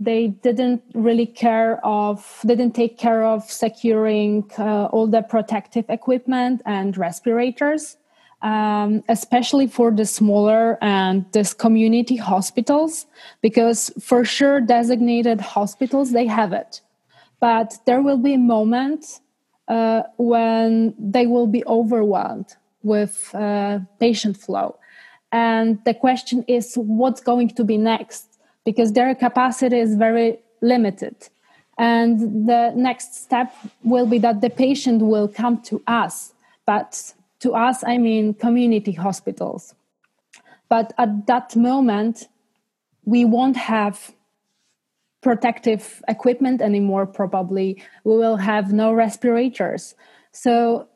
they 0.00 0.28
didn't 0.28 0.82
really 0.94 1.26
care 1.26 1.84
of 1.84 2.40
didn't 2.46 2.72
take 2.72 2.98
care 2.98 3.24
of 3.24 3.42
securing 3.50 4.48
uh, 4.58 4.86
all 4.86 5.06
the 5.06 5.22
protective 5.22 5.84
equipment 5.88 6.62
and 6.66 6.96
respirators 6.96 7.96
um, 8.42 9.02
especially 9.08 9.66
for 9.66 9.90
the 9.90 10.04
smaller 10.04 10.78
and 10.80 11.24
this 11.32 11.52
community 11.52 12.16
hospitals 12.16 13.06
because 13.42 13.90
for 14.00 14.24
sure 14.24 14.60
designated 14.60 15.40
hospitals 15.40 16.12
they 16.12 16.26
have 16.26 16.52
it 16.52 16.80
but 17.40 17.74
there 17.86 18.02
will 18.02 18.18
be 18.18 18.34
a 18.34 18.38
moment 18.38 19.20
uh, 19.68 20.02
when 20.16 20.94
they 20.98 21.26
will 21.26 21.46
be 21.46 21.64
overwhelmed 21.66 22.56
with 22.82 23.34
uh, 23.34 23.80
patient 24.00 24.36
flow. 24.36 24.76
And 25.30 25.78
the 25.84 25.94
question 25.94 26.44
is 26.48 26.74
what's 26.74 27.20
going 27.20 27.50
to 27.50 27.64
be 27.64 27.76
next? 27.76 28.27
Because 28.68 28.92
their 28.92 29.14
capacity 29.14 29.78
is 29.86 29.94
very 30.06 30.30
limited. 30.60 31.16
And 31.78 32.46
the 32.52 32.72
next 32.76 33.10
step 33.24 33.48
will 33.82 34.06
be 34.06 34.18
that 34.18 34.42
the 34.44 34.50
patient 34.50 35.00
will 35.12 35.28
come 35.40 35.62
to 35.70 35.82
us. 35.86 36.34
But 36.66 36.90
to 37.40 37.54
us, 37.54 37.76
I 37.86 37.96
mean 37.96 38.34
community 38.34 38.92
hospitals. 38.92 39.74
But 40.68 40.92
at 40.98 41.26
that 41.28 41.56
moment, 41.56 42.28
we 43.04 43.24
won't 43.24 43.56
have 43.56 44.12
protective 45.20 46.02
equipment 46.06 46.60
anymore 46.60 47.04
probably 47.06 47.82
we 48.04 48.16
will 48.16 48.36
have 48.36 48.72
no 48.72 48.92
respirators 48.92 49.94
so 50.30 50.86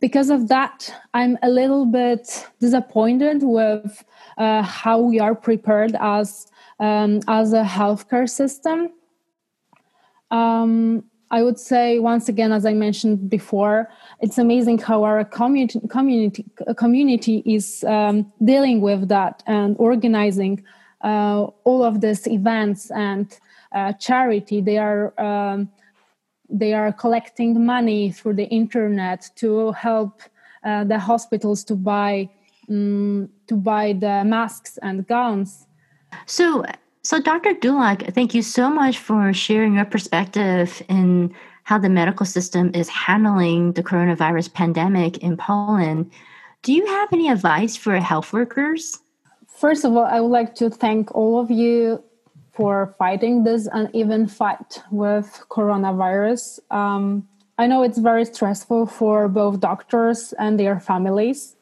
because 0.00 0.30
of 0.30 0.48
that 0.48 0.92
i'm 1.14 1.38
a 1.42 1.48
little 1.48 1.86
bit 1.86 2.46
disappointed 2.60 3.42
with 3.42 4.04
uh, 4.38 4.62
how 4.62 4.98
we 4.98 5.20
are 5.20 5.34
prepared 5.34 5.96
as 6.00 6.46
um, 6.78 7.20
as 7.28 7.52
a 7.52 7.62
healthcare 7.62 8.28
system 8.28 8.90
um, 10.30 11.04
i 11.30 11.42
would 11.42 11.58
say 11.58 11.98
once 11.98 12.28
again 12.28 12.52
as 12.52 12.64
i 12.64 12.72
mentioned 12.72 13.28
before 13.28 13.88
it's 14.20 14.38
amazing 14.38 14.78
how 14.78 15.02
our 15.02 15.24
community 15.24 15.80
community 15.88 16.44
community 16.76 17.42
is 17.44 17.84
um, 17.84 18.32
dealing 18.44 18.80
with 18.80 19.08
that 19.08 19.42
and 19.46 19.76
organizing 19.78 20.64
uh, 21.02 21.46
all 21.64 21.82
of 21.82 22.00
these 22.00 22.26
events 22.26 22.90
and 22.90 23.38
uh, 23.72 23.92
charity. 23.94 24.60
They 24.60 24.78
are 24.78 25.18
um, 25.20 25.70
they 26.50 26.74
are 26.74 26.92
collecting 26.92 27.64
money 27.64 28.10
through 28.10 28.34
the 28.34 28.48
internet 28.48 29.30
to 29.36 29.72
help 29.72 30.22
uh, 30.64 30.84
the 30.84 30.98
hospitals 30.98 31.64
to 31.64 31.74
buy 31.74 32.28
um, 32.68 33.28
to 33.46 33.56
buy 33.56 33.92
the 33.92 34.22
masks 34.24 34.78
and 34.82 35.06
gowns. 35.06 35.66
So, 36.26 36.64
so 37.02 37.20
Dr. 37.20 37.54
Dulak, 37.54 38.14
thank 38.14 38.34
you 38.34 38.42
so 38.42 38.70
much 38.70 38.98
for 38.98 39.32
sharing 39.32 39.74
your 39.74 39.84
perspective 39.84 40.82
in 40.88 41.34
how 41.64 41.78
the 41.78 41.88
medical 41.88 42.26
system 42.26 42.70
is 42.74 42.88
handling 42.88 43.72
the 43.72 43.82
coronavirus 43.82 44.52
pandemic 44.52 45.18
in 45.18 45.36
Poland. 45.36 46.10
Do 46.62 46.72
you 46.72 46.86
have 46.86 47.12
any 47.12 47.28
advice 47.28 47.76
for 47.76 47.96
health 47.96 48.32
workers? 48.32 48.98
First 49.46 49.84
of 49.84 49.96
all, 49.96 50.04
I 50.04 50.20
would 50.20 50.28
like 50.28 50.54
to 50.56 50.70
thank 50.70 51.14
all 51.14 51.40
of 51.40 51.50
you 51.50 52.02
for 52.60 52.94
fighting 52.98 53.42
this 53.42 53.66
uneven 53.72 54.26
fight 54.26 54.82
with 54.90 55.42
coronavirus. 55.48 56.60
Um, 56.70 57.26
I 57.56 57.66
know 57.66 57.82
it's 57.82 57.96
very 57.96 58.26
stressful 58.26 58.84
for 58.84 59.28
both 59.28 59.60
doctors 59.60 60.34
and 60.38 60.60
their 60.60 60.78
families. 60.78 61.56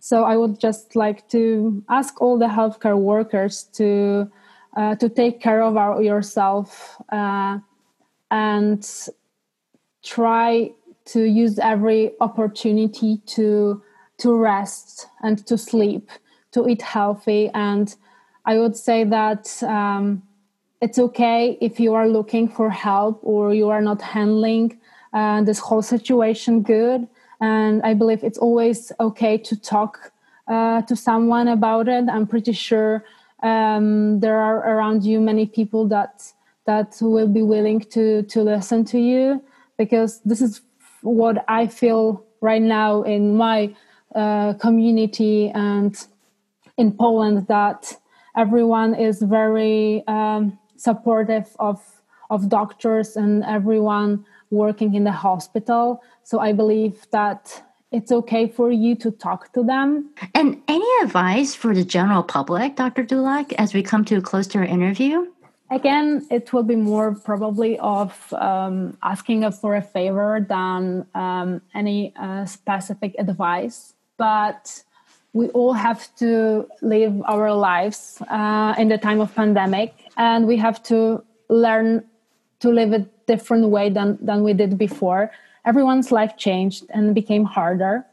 So 0.00 0.24
I 0.24 0.36
would 0.36 0.58
just 0.58 0.96
like 0.96 1.28
to 1.28 1.84
ask 1.88 2.20
all 2.20 2.36
the 2.40 2.48
healthcare 2.48 2.98
workers 2.98 3.62
to 3.74 4.28
uh, 4.76 4.96
to 4.96 5.08
take 5.08 5.40
care 5.40 5.62
of 5.62 5.76
our, 5.76 6.02
yourself 6.02 7.00
uh, 7.12 7.58
and 8.32 8.82
try 10.02 10.72
to 11.12 11.22
use 11.22 11.60
every 11.60 12.10
opportunity 12.20 13.18
to 13.36 13.80
to 14.18 14.34
rest 14.34 15.06
and 15.22 15.46
to 15.46 15.56
sleep, 15.56 16.10
to 16.50 16.66
eat 16.66 16.82
healthy 16.82 17.48
and 17.54 17.94
I 18.46 18.58
would 18.58 18.76
say 18.76 19.04
that 19.04 19.62
um, 19.62 20.22
it's 20.80 20.98
okay 20.98 21.56
if 21.60 21.80
you 21.80 21.94
are 21.94 22.08
looking 22.08 22.48
for 22.48 22.70
help 22.70 23.20
or 23.22 23.54
you 23.54 23.70
are 23.70 23.80
not 23.80 24.02
handling 24.02 24.78
uh, 25.12 25.42
this 25.42 25.58
whole 25.58 25.82
situation 25.82 26.62
good. 26.62 27.08
And 27.40 27.82
I 27.82 27.94
believe 27.94 28.22
it's 28.22 28.38
always 28.38 28.92
okay 29.00 29.38
to 29.38 29.60
talk 29.60 30.12
uh, 30.48 30.82
to 30.82 30.94
someone 30.94 31.48
about 31.48 31.88
it. 31.88 32.08
I'm 32.08 32.26
pretty 32.26 32.52
sure 32.52 33.04
um, 33.42 34.20
there 34.20 34.38
are 34.38 34.58
around 34.58 35.04
you 35.04 35.20
many 35.20 35.46
people 35.46 35.86
that 35.88 36.32
that 36.66 36.96
will 37.00 37.28
be 37.28 37.42
willing 37.42 37.80
to 37.80 38.22
to 38.22 38.42
listen 38.42 38.84
to 38.86 38.98
you 38.98 39.42
because 39.76 40.20
this 40.24 40.40
is 40.40 40.62
what 41.02 41.44
I 41.48 41.66
feel 41.66 42.24
right 42.40 42.62
now 42.62 43.02
in 43.02 43.36
my 43.36 43.74
uh, 44.14 44.54
community 44.54 45.50
and 45.50 45.94
in 46.78 46.92
Poland 46.92 47.46
that 47.48 47.96
everyone 48.36 48.94
is 48.94 49.22
very 49.22 50.04
um, 50.06 50.58
supportive 50.76 51.54
of 51.58 51.80
of 52.30 52.48
doctors 52.48 53.16
and 53.16 53.44
everyone 53.44 54.24
working 54.50 54.94
in 54.94 55.04
the 55.04 55.12
hospital. 55.12 56.02
So 56.22 56.40
I 56.40 56.52
believe 56.52 57.06
that 57.10 57.62
it's 57.92 58.10
okay 58.10 58.48
for 58.48 58.72
you 58.72 58.96
to 58.96 59.10
talk 59.10 59.52
to 59.52 59.62
them. 59.62 60.10
And 60.34 60.60
any 60.66 60.88
advice 61.02 61.54
for 61.54 61.74
the 61.74 61.84
general 61.84 62.22
public, 62.22 62.76
Dr. 62.76 63.04
Dulak, 63.04 63.52
as 63.52 63.74
we 63.74 63.82
come 63.82 64.04
to 64.06 64.16
a 64.16 64.20
close 64.20 64.46
to 64.48 64.58
our 64.58 64.64
interview? 64.64 65.26
Again, 65.70 66.26
it 66.30 66.52
will 66.52 66.62
be 66.62 66.76
more 66.76 67.14
probably 67.14 67.78
of 67.78 68.32
um, 68.34 68.96
asking 69.02 69.50
for 69.52 69.76
a 69.76 69.82
favor 69.82 70.44
than 70.46 71.06
um, 71.14 71.62
any 71.74 72.12
uh, 72.16 72.44
specific 72.46 73.14
advice. 73.18 73.94
But 74.16 74.82
we 75.34 75.48
all 75.48 75.72
have 75.72 76.14
to 76.14 76.66
live 76.80 77.20
our 77.26 77.52
lives 77.52 78.22
uh, 78.30 78.74
in 78.78 78.88
the 78.88 78.96
time 78.96 79.20
of 79.20 79.34
pandemic 79.34 79.92
and 80.16 80.46
we 80.46 80.56
have 80.56 80.82
to 80.84 81.22
learn 81.48 82.02
to 82.60 82.70
live 82.70 82.92
a 82.92 83.00
different 83.26 83.68
way 83.68 83.90
than, 83.90 84.16
than 84.22 84.44
we 84.44 84.52
did 84.54 84.78
before. 84.78 85.30
Everyone's 85.66 86.12
life 86.12 86.36
changed 86.36 86.84
and 86.90 87.14
became 87.14 87.44
harder. 87.44 88.06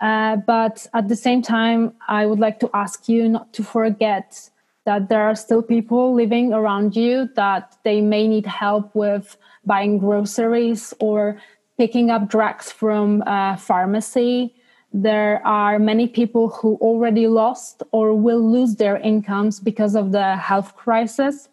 Uh, 0.00 0.36
but 0.36 0.86
at 0.94 1.08
the 1.08 1.14
same 1.14 1.40
time 1.42 1.94
i 2.08 2.26
would 2.26 2.40
like 2.40 2.58
to 2.58 2.68
ask 2.74 3.08
you 3.08 3.28
not 3.28 3.52
to 3.52 3.62
forget 3.62 4.50
that 4.84 5.08
there 5.08 5.22
are 5.22 5.36
still 5.36 5.62
people 5.62 6.12
living 6.12 6.52
around 6.52 6.96
you 6.96 7.28
that 7.36 7.76
they 7.84 8.00
may 8.00 8.26
need 8.26 8.44
help 8.44 8.92
with 8.96 9.36
buying 9.64 9.98
groceries 9.98 10.92
or 10.98 11.40
picking 11.78 12.10
up 12.10 12.28
drugs 12.28 12.72
from 12.72 13.22
a 13.26 13.56
pharmacy 13.56 14.52
there 14.92 15.44
are 15.46 15.78
many 15.78 16.06
people 16.06 16.48
who 16.48 16.76
already 16.76 17.26
lost 17.26 17.82
or 17.92 18.14
will 18.14 18.50
lose 18.50 18.76
their 18.76 18.96
incomes 18.98 19.58
because 19.60 19.94
of 19.94 20.12
the 20.12 20.36
health 20.36 20.76
crisis. 20.76 21.48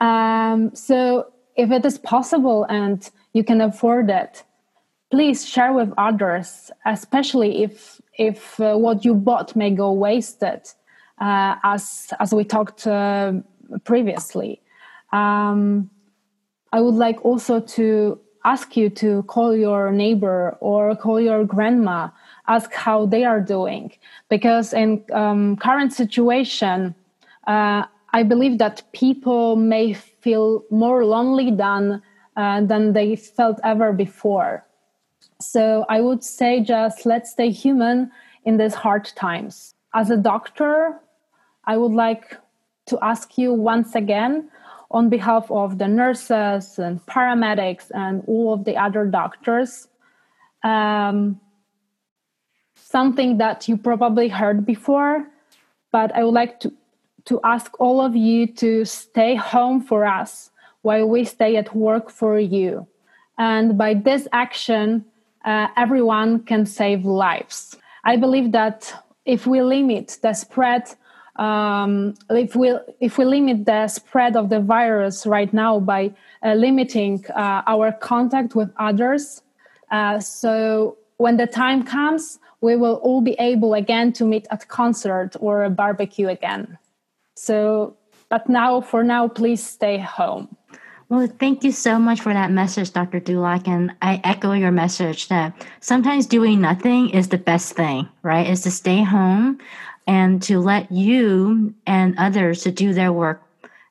Um, 0.00 0.74
so, 0.74 1.32
if 1.56 1.70
it 1.70 1.84
is 1.84 1.98
possible 1.98 2.64
and 2.64 3.08
you 3.32 3.44
can 3.44 3.60
afford 3.60 4.08
it, 4.08 4.44
please 5.10 5.46
share 5.46 5.72
with 5.72 5.92
others, 5.98 6.70
especially 6.86 7.62
if 7.62 8.00
if 8.18 8.58
uh, 8.60 8.76
what 8.76 9.04
you 9.04 9.14
bought 9.14 9.54
may 9.54 9.70
go 9.70 9.92
wasted, 9.92 10.62
uh, 11.20 11.56
as 11.62 12.12
as 12.18 12.32
we 12.32 12.44
talked 12.44 12.86
uh, 12.86 13.34
previously. 13.84 14.60
Um, 15.12 15.90
I 16.72 16.80
would 16.80 16.94
like 16.94 17.24
also 17.24 17.60
to 17.60 18.20
ask 18.44 18.76
you 18.76 18.88
to 18.88 19.22
call 19.24 19.54
your 19.54 19.92
neighbor 19.92 20.56
or 20.60 20.96
call 20.96 21.20
your 21.20 21.44
grandma 21.44 22.08
ask 22.50 22.72
how 22.72 23.06
they 23.06 23.24
are 23.24 23.40
doing. 23.40 23.92
Because 24.28 24.72
in 24.72 25.04
um, 25.12 25.56
current 25.56 25.92
situation 25.92 26.94
uh, 27.46 27.84
i 28.12 28.22
believe 28.22 28.58
that 28.58 28.82
people 28.92 29.56
may 29.56 29.94
feel 29.94 30.64
more 30.70 31.04
lonely 31.04 31.50
than 31.50 32.02
uh, 32.36 32.60
than 32.70 32.92
they 32.92 33.16
felt 33.16 33.58
ever 33.64 33.92
before. 33.92 34.64
So 35.40 35.86
i 35.88 36.00
would 36.00 36.22
say 36.24 36.60
just 36.60 37.06
let's 37.06 37.30
stay 37.30 37.50
human 37.50 38.10
in 38.44 38.56
these 38.56 38.74
hard 38.74 39.06
times. 39.16 39.74
As 39.94 40.10
a 40.10 40.16
doctor 40.16 40.98
i 41.64 41.76
would 41.76 41.92
like 41.92 42.36
to 42.86 42.98
ask 43.02 43.38
you 43.38 43.52
once 43.52 43.94
again 43.94 44.50
on 44.90 45.08
behalf 45.08 45.50
of 45.50 45.78
the 45.78 45.86
nurses 45.86 46.78
and 46.78 47.04
paramedics 47.06 47.90
and 47.94 48.22
all 48.26 48.52
of 48.52 48.64
the 48.64 48.76
other 48.76 49.04
doctors. 49.06 49.88
Um, 50.64 51.40
something 52.74 53.38
that 53.38 53.68
you 53.68 53.76
probably 53.76 54.28
heard 54.28 54.66
before, 54.66 55.26
but 55.92 56.14
I 56.14 56.24
would 56.24 56.34
like 56.34 56.60
to, 56.60 56.72
to 57.26 57.40
ask 57.44 57.78
all 57.80 58.00
of 58.00 58.16
you 58.16 58.46
to 58.54 58.84
stay 58.84 59.36
home 59.36 59.80
for 59.80 60.04
us 60.04 60.50
while 60.82 61.08
we 61.08 61.24
stay 61.24 61.56
at 61.56 61.74
work 61.74 62.10
for 62.10 62.38
you. 62.38 62.86
And 63.38 63.78
by 63.78 63.94
this 63.94 64.26
action, 64.32 65.04
uh, 65.44 65.68
everyone 65.76 66.40
can 66.40 66.66
save 66.66 67.04
lives. 67.04 67.76
I 68.04 68.16
believe 68.16 68.52
that 68.52 68.92
if 69.24 69.46
we 69.46 69.62
limit 69.62 70.18
the 70.22 70.32
spread 70.32 70.94
um, 71.40 72.14
if 72.28 72.54
we 72.54 72.76
if 73.00 73.16
we 73.16 73.24
limit 73.24 73.64
the 73.64 73.88
spread 73.88 74.36
of 74.36 74.50
the 74.50 74.60
virus 74.60 75.26
right 75.26 75.52
now 75.52 75.80
by 75.80 76.12
uh, 76.44 76.52
limiting 76.52 77.24
uh, 77.34 77.62
our 77.66 77.92
contact 77.92 78.54
with 78.54 78.70
others, 78.78 79.42
uh, 79.90 80.20
so 80.20 80.98
when 81.16 81.38
the 81.38 81.46
time 81.46 81.82
comes, 81.82 82.38
we 82.60 82.76
will 82.76 82.96
all 82.96 83.22
be 83.22 83.32
able 83.38 83.72
again 83.74 84.12
to 84.12 84.24
meet 84.24 84.46
at 84.50 84.68
concert 84.68 85.34
or 85.40 85.64
a 85.64 85.70
barbecue 85.70 86.28
again. 86.28 86.78
So, 87.36 87.96
but 88.28 88.48
now 88.48 88.82
for 88.82 89.02
now, 89.02 89.26
please 89.26 89.66
stay 89.66 89.98
home. 89.98 90.54
Well, 91.10 91.26
thank 91.26 91.64
you 91.64 91.72
so 91.72 91.98
much 91.98 92.20
for 92.20 92.32
that 92.32 92.52
message, 92.52 92.92
Dr. 92.92 93.18
Dulak. 93.18 93.66
And 93.66 93.92
I 94.00 94.20
echo 94.22 94.52
your 94.52 94.70
message 94.70 95.26
that 95.26 95.52
sometimes 95.80 96.24
doing 96.24 96.60
nothing 96.60 97.10
is 97.10 97.28
the 97.28 97.38
best 97.38 97.72
thing, 97.74 98.08
right? 98.22 98.46
Is 98.46 98.60
to 98.60 98.70
stay 98.70 99.02
home, 99.02 99.58
and 100.10 100.42
to 100.42 100.58
let 100.58 100.90
you 100.90 101.72
and 101.86 102.18
others 102.18 102.64
to 102.64 102.72
do 102.72 102.92
their 102.92 103.12
work 103.12 103.40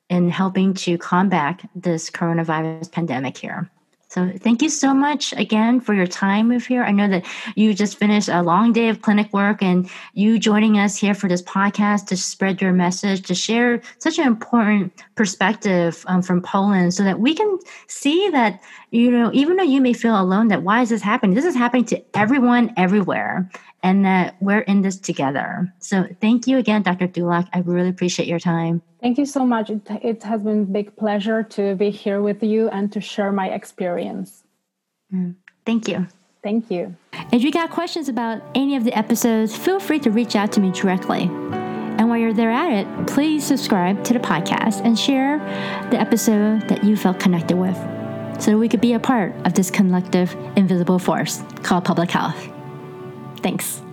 in 0.10 0.30
helping 0.30 0.74
to 0.74 0.98
combat 0.98 1.62
this 1.76 2.10
coronavirus 2.10 2.92
pandemic 2.92 3.38
here. 3.38 3.70
So 4.10 4.30
thank 4.38 4.62
you 4.62 4.70
so 4.70 4.94
much 4.94 5.34
again 5.34 5.80
for 5.80 5.94
your 5.94 6.08
time 6.08 6.50
with 6.50 6.66
here. 6.66 6.84
I 6.84 6.92
know 6.92 7.08
that 7.08 7.26
you 7.56 7.74
just 7.74 7.98
finished 7.98 8.28
a 8.28 8.42
long 8.42 8.74
day 8.74 8.90
of 8.90 9.02
clinic 9.02 9.32
work 9.32 9.64
and 9.64 9.90
you 10.14 10.40
joining 10.40 10.78
us 10.78 10.98
here 10.98 11.14
for 11.14 11.30
this 11.30 11.44
podcast 11.44 12.08
to 12.08 12.18
spread 12.18 12.60
your 12.60 12.74
message, 12.74 13.22
to 13.28 13.36
share 13.36 13.82
such 14.00 14.18
an 14.18 14.28
important 14.28 14.92
perspective 15.16 16.04
um, 16.08 16.22
from 16.22 16.42
Poland 16.42 16.94
so 16.94 17.04
that 17.04 17.20
we 17.22 17.34
can 17.34 17.60
see 17.88 18.30
that, 18.32 18.62
you 18.92 19.10
know, 19.10 19.30
even 19.32 19.56
though 19.56 19.64
you 19.64 19.80
may 19.80 19.94
feel 19.94 20.20
alone, 20.20 20.50
that 20.50 20.64
why 20.64 20.82
is 20.82 20.90
this 20.90 21.04
happening? 21.04 21.36
This 21.36 21.46
is 21.46 21.56
happening 21.56 21.86
to 21.86 22.04
everyone 22.14 22.74
everywhere 22.76 23.50
and 23.82 24.06
that 24.06 24.36
we're 24.42 24.60
in 24.60 24.82
this 24.82 24.98
together. 24.98 25.74
So 25.80 26.08
thank 26.22 26.48
you 26.48 26.58
again, 26.58 26.82
Dr. 26.82 27.08
Dulak. 27.08 27.48
I 27.54 27.60
really 27.60 27.90
appreciate 27.90 28.28
your 28.28 28.40
time. 28.40 28.82
Thank 29.02 29.18
you 29.18 29.26
so 29.26 29.46
much. 29.46 29.70
It, 29.70 29.82
it 30.04 30.24
has 30.24 30.42
been 30.42 30.64
a 30.64 30.66
big 30.66 30.96
pleasure 30.98 31.44
to 31.44 31.76
be 31.76 31.90
here 31.90 32.22
with 32.22 32.44
you 32.44 32.70
and 32.70 32.92
to 32.92 33.00
share 33.00 33.32
my 33.32 33.50
experience. 33.50 34.44
Mm. 35.14 35.36
Thank 35.66 35.88
you. 35.88 36.08
Thank 36.44 36.72
you. 36.72 36.96
If 37.32 37.44
you 37.44 37.52
got 37.52 37.70
questions 37.70 38.10
about 38.10 38.42
any 38.56 38.76
of 38.76 38.84
the 38.84 38.94
episodes, 38.98 39.56
feel 39.56 39.80
free 39.80 40.00
to 40.00 40.12
reach 40.12 40.36
out 40.36 40.52
to 40.54 40.60
me 40.60 40.72
directly. 40.72 41.24
And 41.24 42.10
while 42.10 42.18
you're 42.18 42.34
there 42.34 42.52
at 42.52 42.72
it, 42.72 43.08
please 43.08 43.46
subscribe 43.46 44.04
to 44.06 44.14
the 44.14 44.20
podcast 44.20 44.86
and 44.86 44.98
share 44.98 45.40
the 45.92 46.00
episode 46.00 46.68
that 46.70 46.84
you 46.84 46.96
felt 46.96 47.20
connected 47.20 47.58
with 47.58 47.76
so 48.42 48.52
that 48.52 48.58
we 48.58 48.70
could 48.70 48.80
be 48.80 48.94
a 48.94 49.00
part 49.00 49.36
of 49.46 49.54
this 49.54 49.70
collective 49.70 50.34
invisible 50.56 50.98
force 50.98 51.44
called 51.62 51.84
public 51.84 52.10
health. 52.10 52.50
Thanks. 53.42 53.89